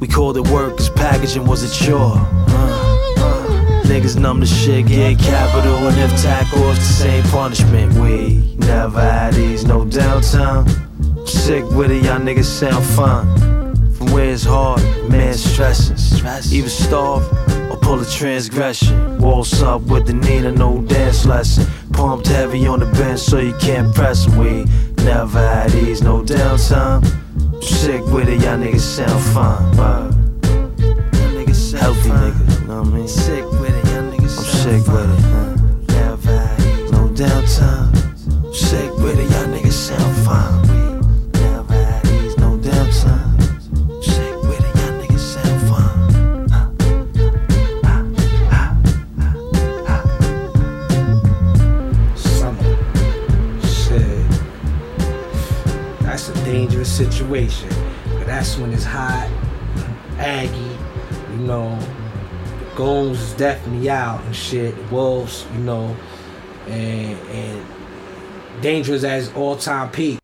We 0.00 0.06
called 0.06 0.36
it 0.36 0.46
work, 0.48 0.76
cause 0.76 0.90
packaging 0.90 1.46
was 1.46 1.62
a 1.62 1.84
chore. 1.84 2.14
Uh, 2.16 3.14
uh. 3.18 3.82
Niggas 3.84 4.18
numb 4.18 4.40
the 4.40 4.46
shit, 4.46 4.86
get 4.86 5.18
capital, 5.18 5.76
and 5.76 5.98
if 5.98 6.22
tackle, 6.22 6.70
it's 6.70 6.78
the 6.78 6.84
same 6.84 7.24
punishment. 7.24 7.94
We 7.94 8.54
never 8.58 9.00
had 9.00 9.34
these, 9.34 9.64
no 9.64 9.84
downtime. 9.84 10.87
Sick 11.28 11.64
with 11.72 11.90
it, 11.90 12.04
y'all 12.04 12.18
niggas 12.18 12.44
sound 12.44 12.84
fine. 12.84 13.26
From 13.92 14.12
where 14.12 14.30
it's 14.30 14.44
hard, 14.44 14.80
man 15.10 15.34
stressing. 15.34 15.96
Even 16.52 16.70
starve 16.70 17.22
or 17.70 17.76
pull 17.76 18.00
a 18.00 18.06
transgression. 18.06 19.18
Waltz 19.18 19.60
up 19.62 19.82
with 19.82 20.06
the 20.06 20.14
Nina, 20.14 20.52
no 20.52 20.80
dance 20.82 21.26
lesson. 21.26 21.66
Pumped 21.92 22.28
heavy 22.28 22.66
on 22.66 22.80
the 22.80 22.86
bench 22.86 23.20
so 23.20 23.38
you 23.40 23.54
can't 23.54 23.94
press 23.94 24.26
We 24.28 24.64
never 25.04 25.38
had 25.38 25.70
these, 25.70 26.02
no 26.02 26.22
downtime. 26.22 27.04
Sick 27.62 28.04
with 28.06 28.28
it, 28.28 28.40
y'all 28.40 28.56
niggas 28.56 28.80
sound 28.80 29.22
fine. 29.34 29.76
Wow. 29.76 30.10
Healthy 31.78 32.08
niggas, 32.08 32.60
you 32.60 32.66
know 32.66 32.80
what 32.80 32.88
I 32.88 32.96
mean? 32.96 33.08
Sick 33.08 33.44
with 33.44 33.70
it, 33.70 33.84
y'all 33.92 34.10
niggas 34.10 34.38
I'm 34.38 34.44
sick 34.44 34.92
with 34.92 35.10
it. 35.10 35.20
huh? 35.32 35.56
Never 35.92 36.38
had 36.38 36.90
no 36.90 37.08
downtime. 37.08 38.54
Sick 38.54 38.90
with 38.96 39.18
it, 39.18 39.30
y'all 39.30 39.46
niggas 39.46 39.72
sound 39.72 40.16
fine. 40.26 40.67
Dangerous 56.48 56.90
situation. 56.90 57.68
But 58.14 58.26
that's 58.26 58.56
when 58.56 58.72
it's 58.72 58.84
hot, 58.84 59.30
aggy, 60.16 60.56
you 61.32 61.46
know. 61.46 61.78
Goons 62.74 63.20
is 63.20 63.34
definitely 63.34 63.90
out 63.90 64.24
and 64.24 64.34
shit. 64.34 64.74
Wolves, 64.90 65.44
you 65.52 65.60
know. 65.60 65.94
And, 66.66 67.18
and 67.28 67.66
dangerous 68.62 69.04
as 69.04 69.30
all 69.34 69.56
time 69.56 69.90
peak. 69.90 70.17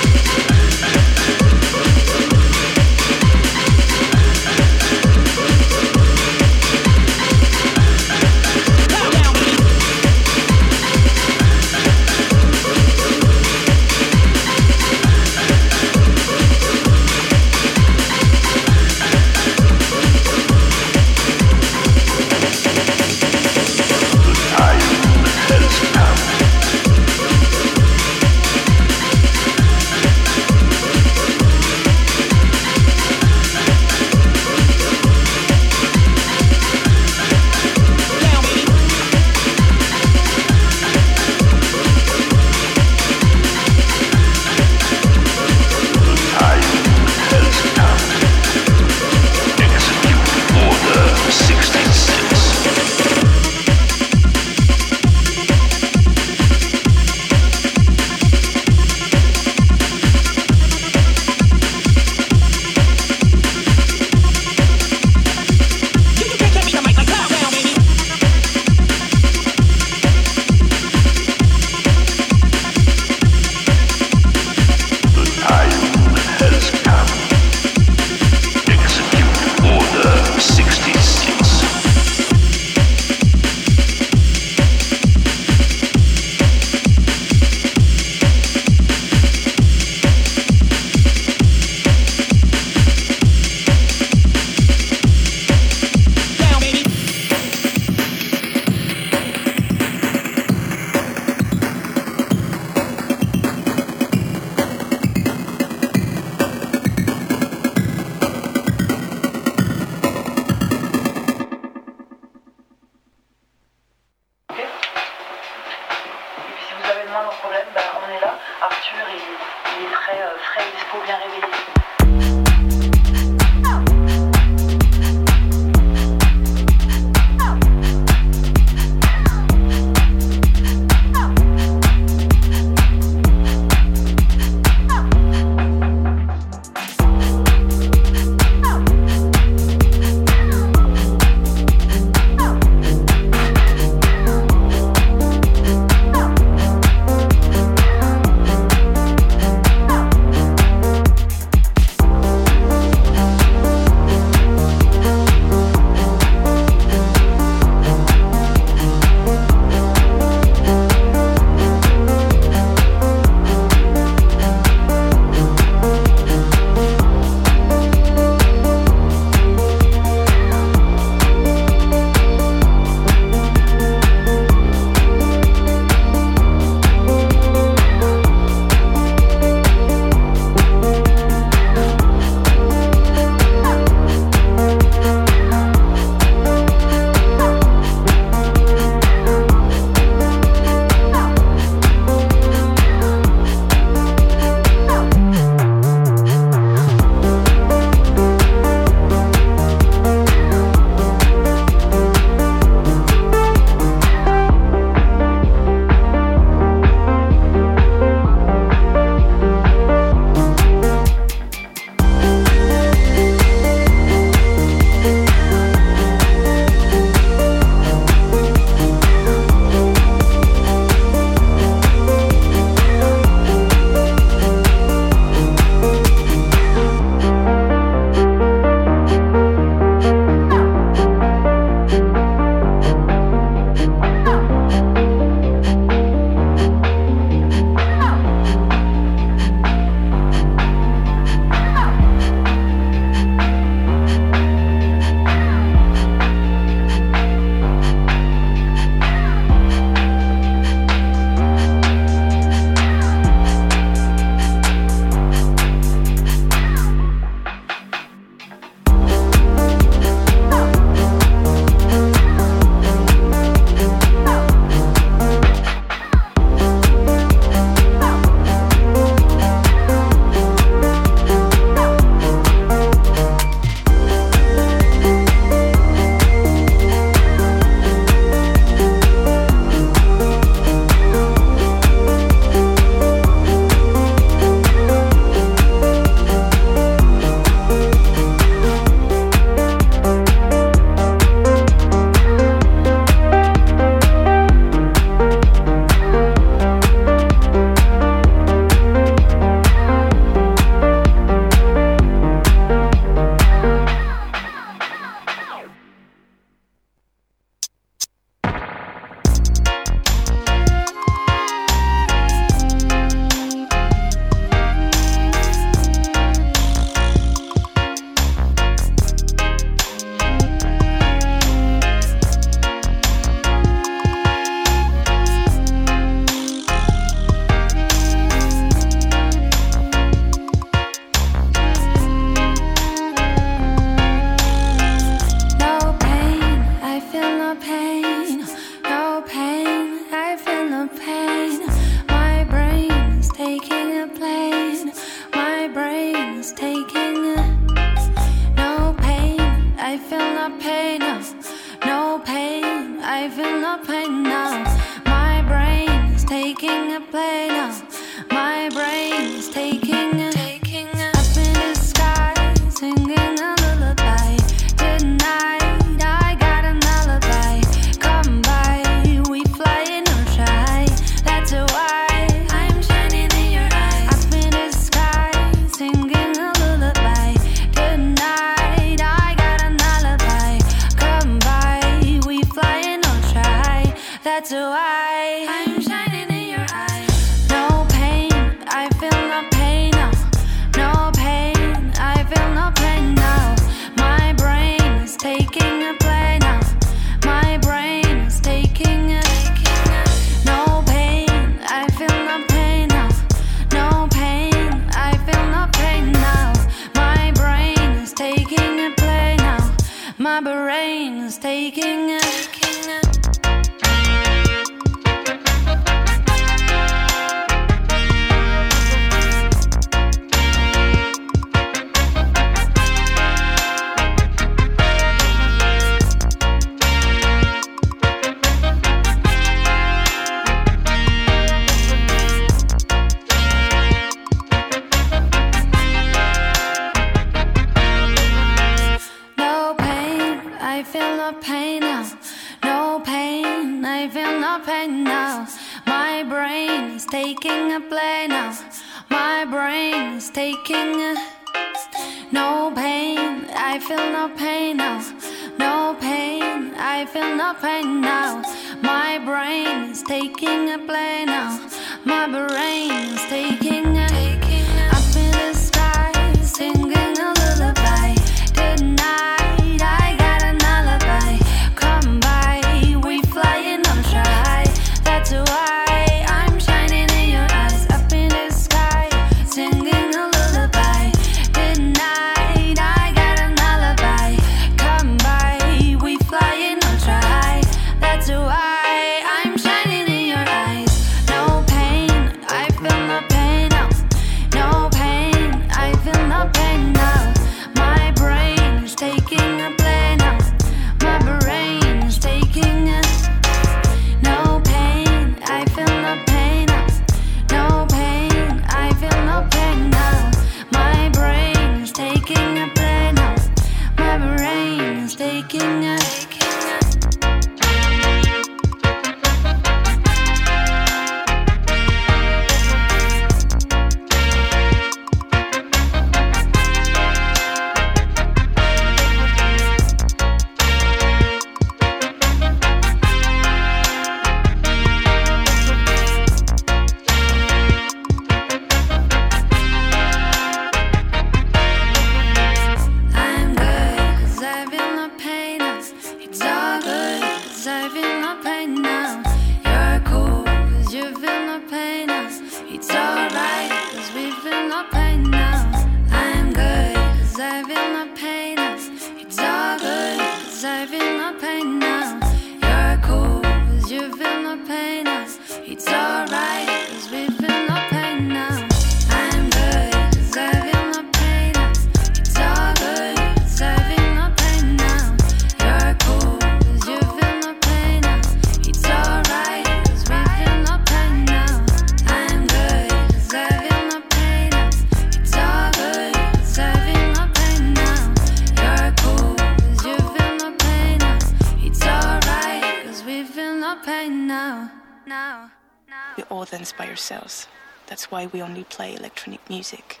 Why 598.11 598.27
we 598.27 598.41
only 598.41 598.65
play 598.65 598.93
electronic 598.93 599.49
music. 599.49 600.00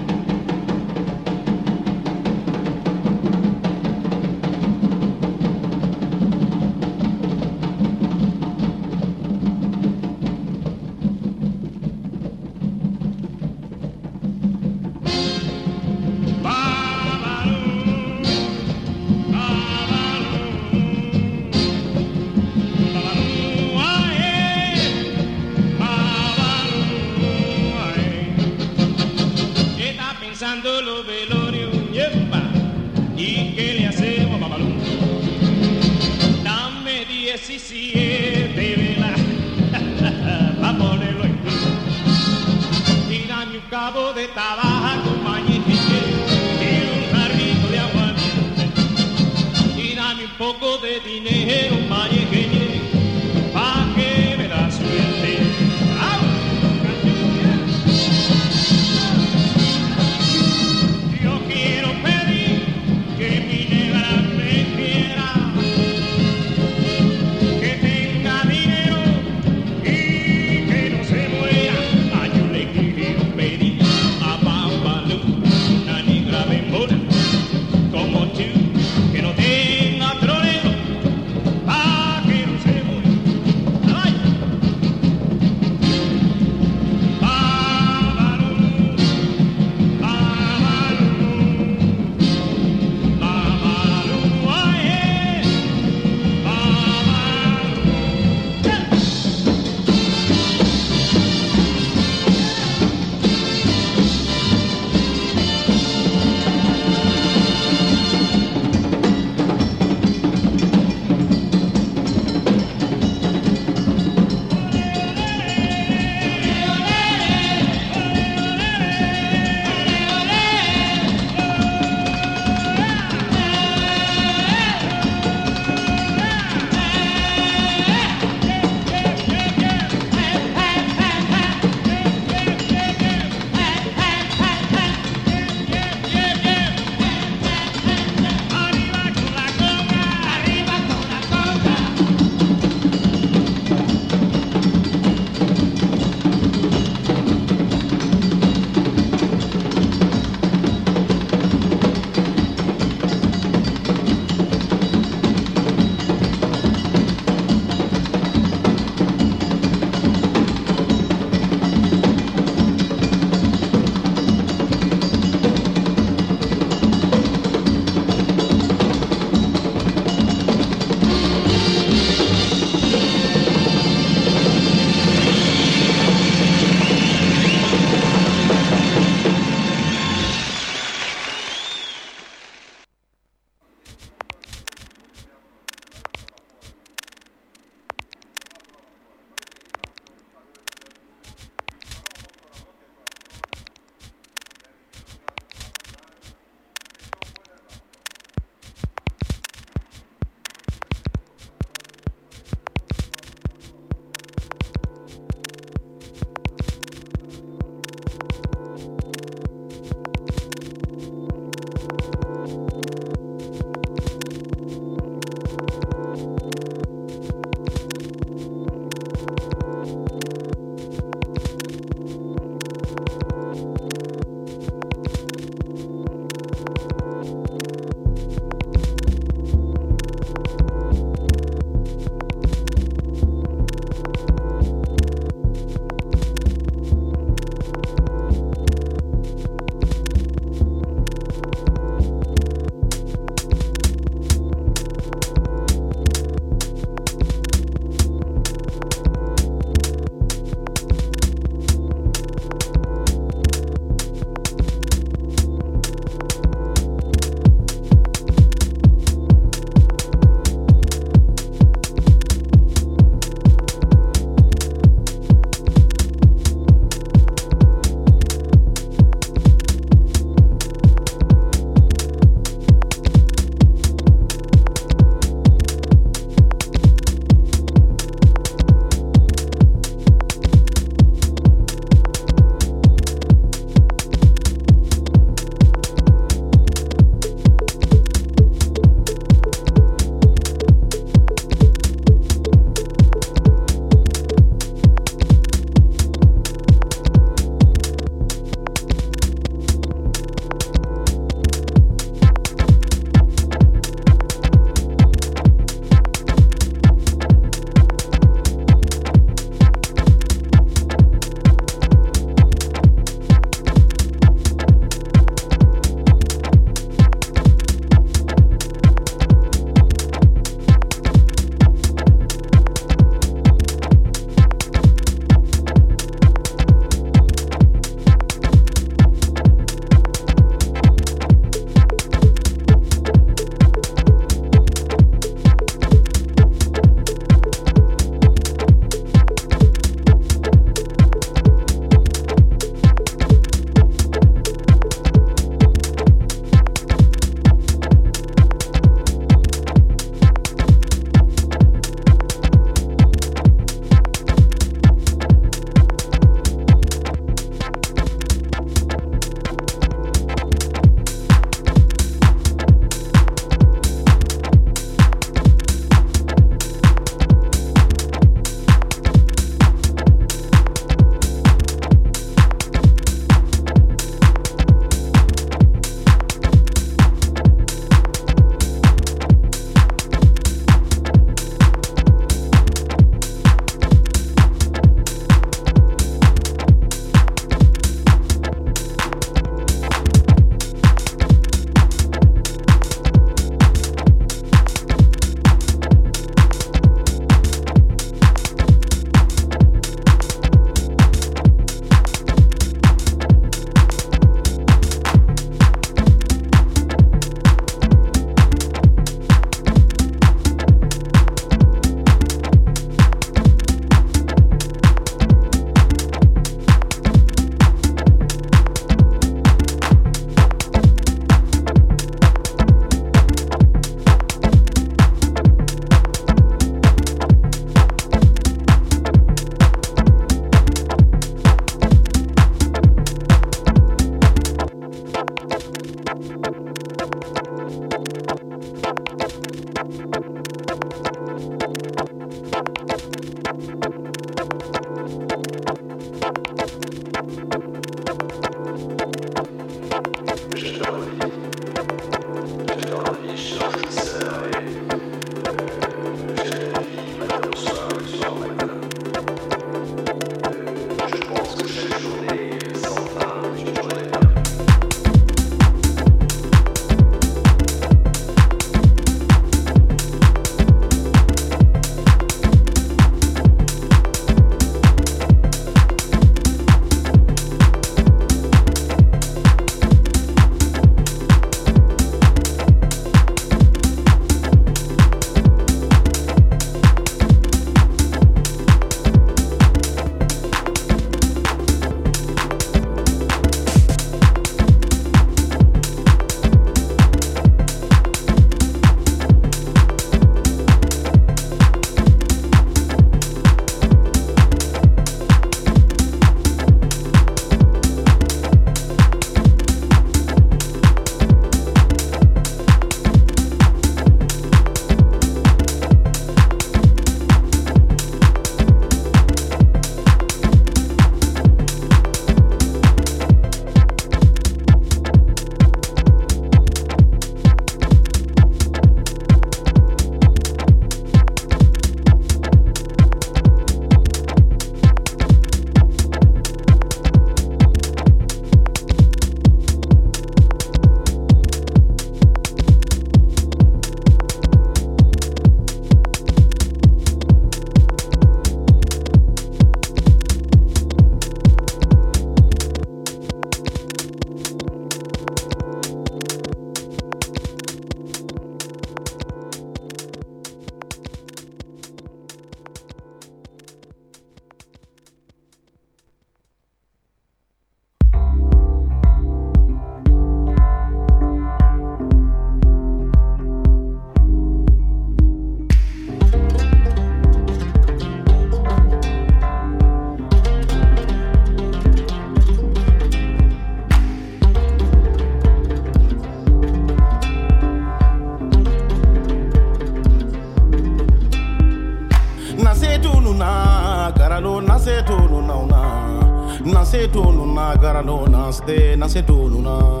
no 598.01 598.25
I 598.47 598.51
stay, 598.51 598.93
I 598.93 599.07
say, 599.07 599.21
do, 599.21 599.49
no, 599.49 599.61
no. 599.61 600.00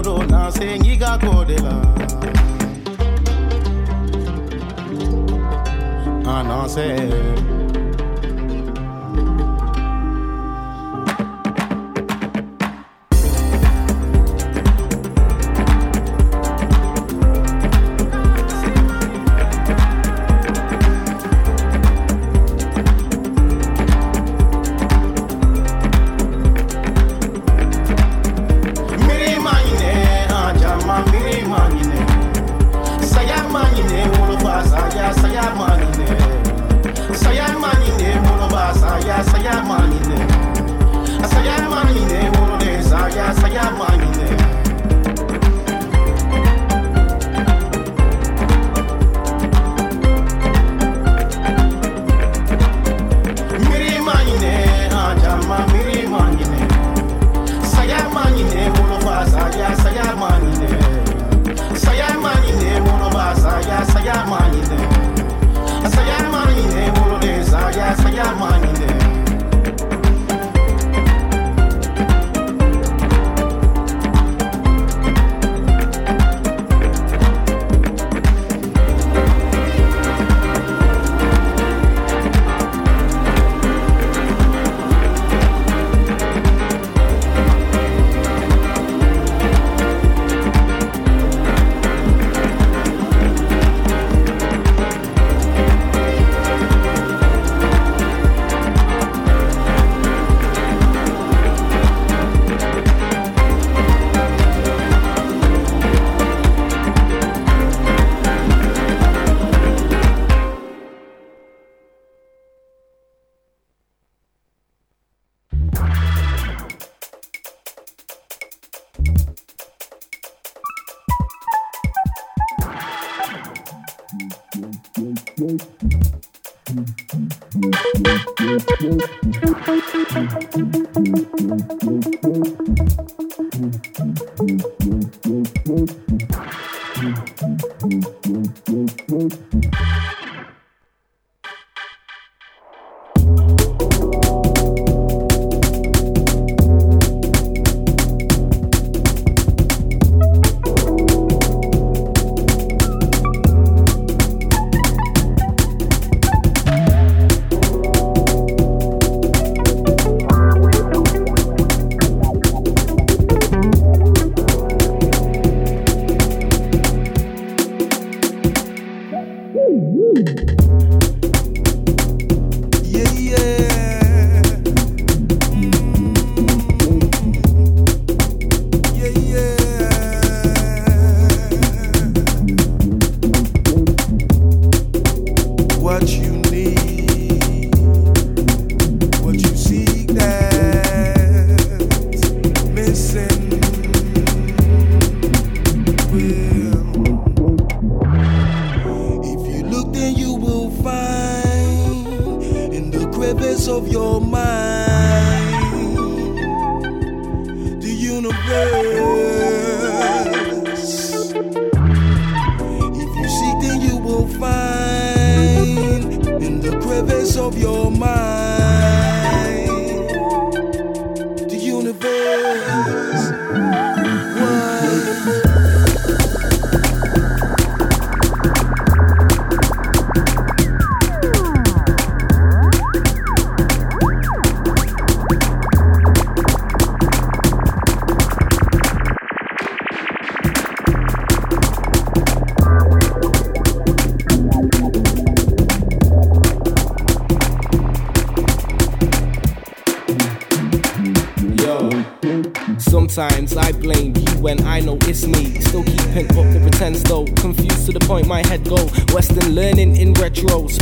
muro 0.00 0.26
na 0.26 0.52
senyiga 0.52 1.18
kodela 1.18 1.76
anase 6.36 6.88
ah, 6.96 7.59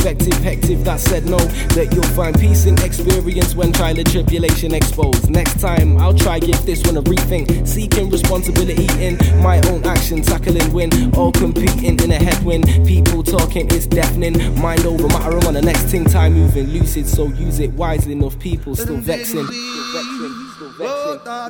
retrospective, 0.09 0.43
hectic 0.43 0.79
that 0.83 0.99
said 0.99 1.25
no. 1.25 1.37
That 1.75 1.93
you'll 1.93 2.03
find 2.15 2.37
peace 2.39 2.65
in 2.65 2.77
experience 2.79 3.55
when 3.55 3.71
trial 3.71 3.97
and 3.97 4.09
tribulation 4.09 4.73
exposed. 4.73 5.29
Next 5.29 5.59
time 5.59 5.97
I'll 5.97 6.13
try 6.13 6.39
give 6.39 6.65
this 6.65 6.83
one 6.83 6.97
a 6.97 7.01
rethink. 7.01 7.67
Seeking 7.67 8.09
responsibility 8.09 8.87
in 9.03 9.17
my 9.41 9.61
own 9.69 9.85
action, 9.85 10.21
tackling 10.21 10.71
win. 10.73 11.13
All 11.15 11.31
competing 11.31 11.99
in 11.99 12.11
a 12.11 12.15
headwind. 12.15 12.65
People 12.85 13.23
talking 13.23 13.69
is 13.71 13.87
deafening. 13.87 14.37
Mind 14.59 14.85
over 14.85 15.07
matter 15.07 15.37
I'm 15.37 15.47
on 15.47 15.53
the 15.53 15.61
next 15.61 15.85
thing. 15.85 16.05
Time 16.05 16.33
moving 16.33 16.67
lucid, 16.67 17.07
so 17.07 17.27
use 17.27 17.59
it 17.59 17.71
wisely 17.73 18.13
enough. 18.13 18.39
People 18.39 18.75
still 18.75 18.97
vexing. 18.97 19.45
Still 19.45 19.93
vexing. 19.93 20.33
Still 20.55 20.71
vexing. 20.77 20.87
Oh, 20.87 21.19
da 21.23 21.49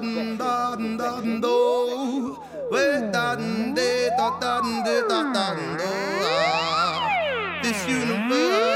dun 8.08 8.69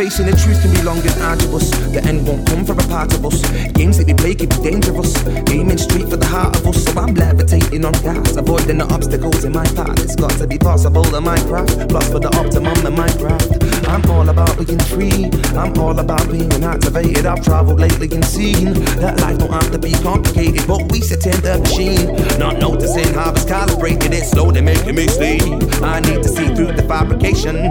Facing 0.00 0.24
the 0.24 0.32
truth 0.32 0.56
can 0.62 0.72
be 0.72 0.80
long 0.80 0.96
and 1.04 1.12
arduous. 1.20 1.68
The 1.92 2.00
end 2.08 2.26
won't 2.26 2.48
come 2.48 2.64
for 2.64 2.72
a 2.72 2.88
part 2.88 3.12
of 3.12 3.20
us. 3.26 3.44
Games 3.76 3.98
that 3.98 4.06
we 4.06 4.14
play 4.14 4.34
can 4.34 4.48
be 4.48 4.56
dangerous. 4.64 5.12
Aiming 5.52 5.76
straight 5.76 6.08
for 6.08 6.16
the 6.16 6.24
heart 6.24 6.56
of 6.56 6.66
us. 6.68 6.84
So 6.88 6.96
I'm 6.96 7.12
levitating 7.12 7.84
on 7.84 7.92
gas, 8.00 8.34
avoiding 8.34 8.78
the 8.78 8.88
obstacles 8.88 9.44
in 9.44 9.52
my 9.52 9.66
path. 9.76 10.00
It's 10.00 10.16
got 10.16 10.32
to 10.40 10.46
be 10.46 10.56
possible 10.56 11.04
in 11.14 11.22
my 11.22 11.36
craft. 11.44 11.86
Plus 11.92 12.08
for 12.08 12.18
the 12.18 12.32
optimum 12.32 12.80
in 12.88 12.96
my 12.96 13.12
craft. 13.20 13.60
I'm 13.92 14.00
all 14.08 14.26
about 14.26 14.56
being 14.56 14.80
free. 14.88 15.28
I'm 15.52 15.76
all 15.76 15.98
about 16.00 16.32
being 16.32 16.48
activated. 16.64 17.26
I've 17.26 17.44
traveled 17.44 17.78
lately 17.78 18.08
and 18.08 18.24
seen 18.24 18.72
that 19.04 19.20
life 19.20 19.36
don't 19.36 19.52
have 19.52 19.70
to 19.72 19.78
be 19.78 19.92
complicated, 20.00 20.64
but 20.66 20.90
we 20.90 21.02
sit 21.02 21.26
in 21.28 21.36
the 21.44 21.60
machine, 21.60 22.08
not 22.40 22.56
noticing 22.56 23.12
how 23.12 23.32
it's 23.32 23.44
calibrated. 23.44 24.14
It's 24.14 24.30
slowly 24.30 24.62
making 24.62 24.94
me 24.94 25.08
sleep. 25.08 25.44
I 25.84 26.00
need 26.00 26.22
to 26.22 26.28
see 26.30 26.48
through 26.56 26.72
the 26.72 26.88
fabrication. 26.88 27.68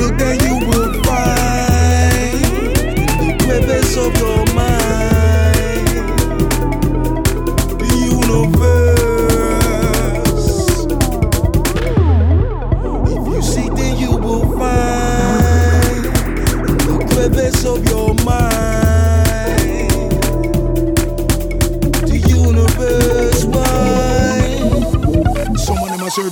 Look 0.00 0.16
that 0.16 0.40
you 0.42 0.54
will 0.66 0.92
find 1.04 2.42
the 3.20 3.44
crevice 3.44 3.96
of 3.98 4.16
your 4.16 4.46
mind, 4.54 4.69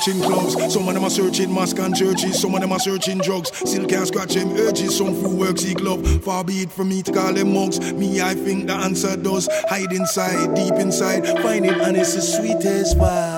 searching 0.08 0.22
clubs, 0.22 0.72
some 0.72 0.88
of 0.88 0.94
them 0.94 1.04
are 1.04 1.10
searching 1.10 1.52
mosque 1.52 1.78
and 1.78 1.94
churches, 1.94 2.40
some 2.40 2.54
of 2.54 2.60
them 2.60 2.72
are 2.72 2.78
searching 2.78 3.18
drugs. 3.18 3.50
Still 3.68 3.86
can't 3.86 4.06
scratch 4.06 4.34
them 4.34 4.52
urges, 4.56 4.96
some 4.96 5.14
fool 5.14 5.36
work 5.36 5.58
seek 5.58 5.80
love. 5.80 6.06
Far 6.24 6.44
be 6.44 6.62
it 6.62 6.72
from 6.72 6.88
me 6.88 7.02
to 7.02 7.12
call 7.12 7.32
them 7.32 7.54
mugs. 7.54 7.92
Me, 7.92 8.20
I 8.20 8.34
think 8.34 8.66
the 8.66 8.74
answer 8.74 9.16
does 9.16 9.48
hide 9.68 9.92
inside, 9.92 10.54
deep 10.54 10.74
inside. 10.74 11.26
Find 11.26 11.42
Finding 11.42 11.80
and 11.80 11.96
it's 11.96 12.14
the 12.14 12.22
sweetest 12.22 12.98
pie. 12.98 13.37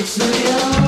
It's 0.00 0.16
real. 0.16 0.87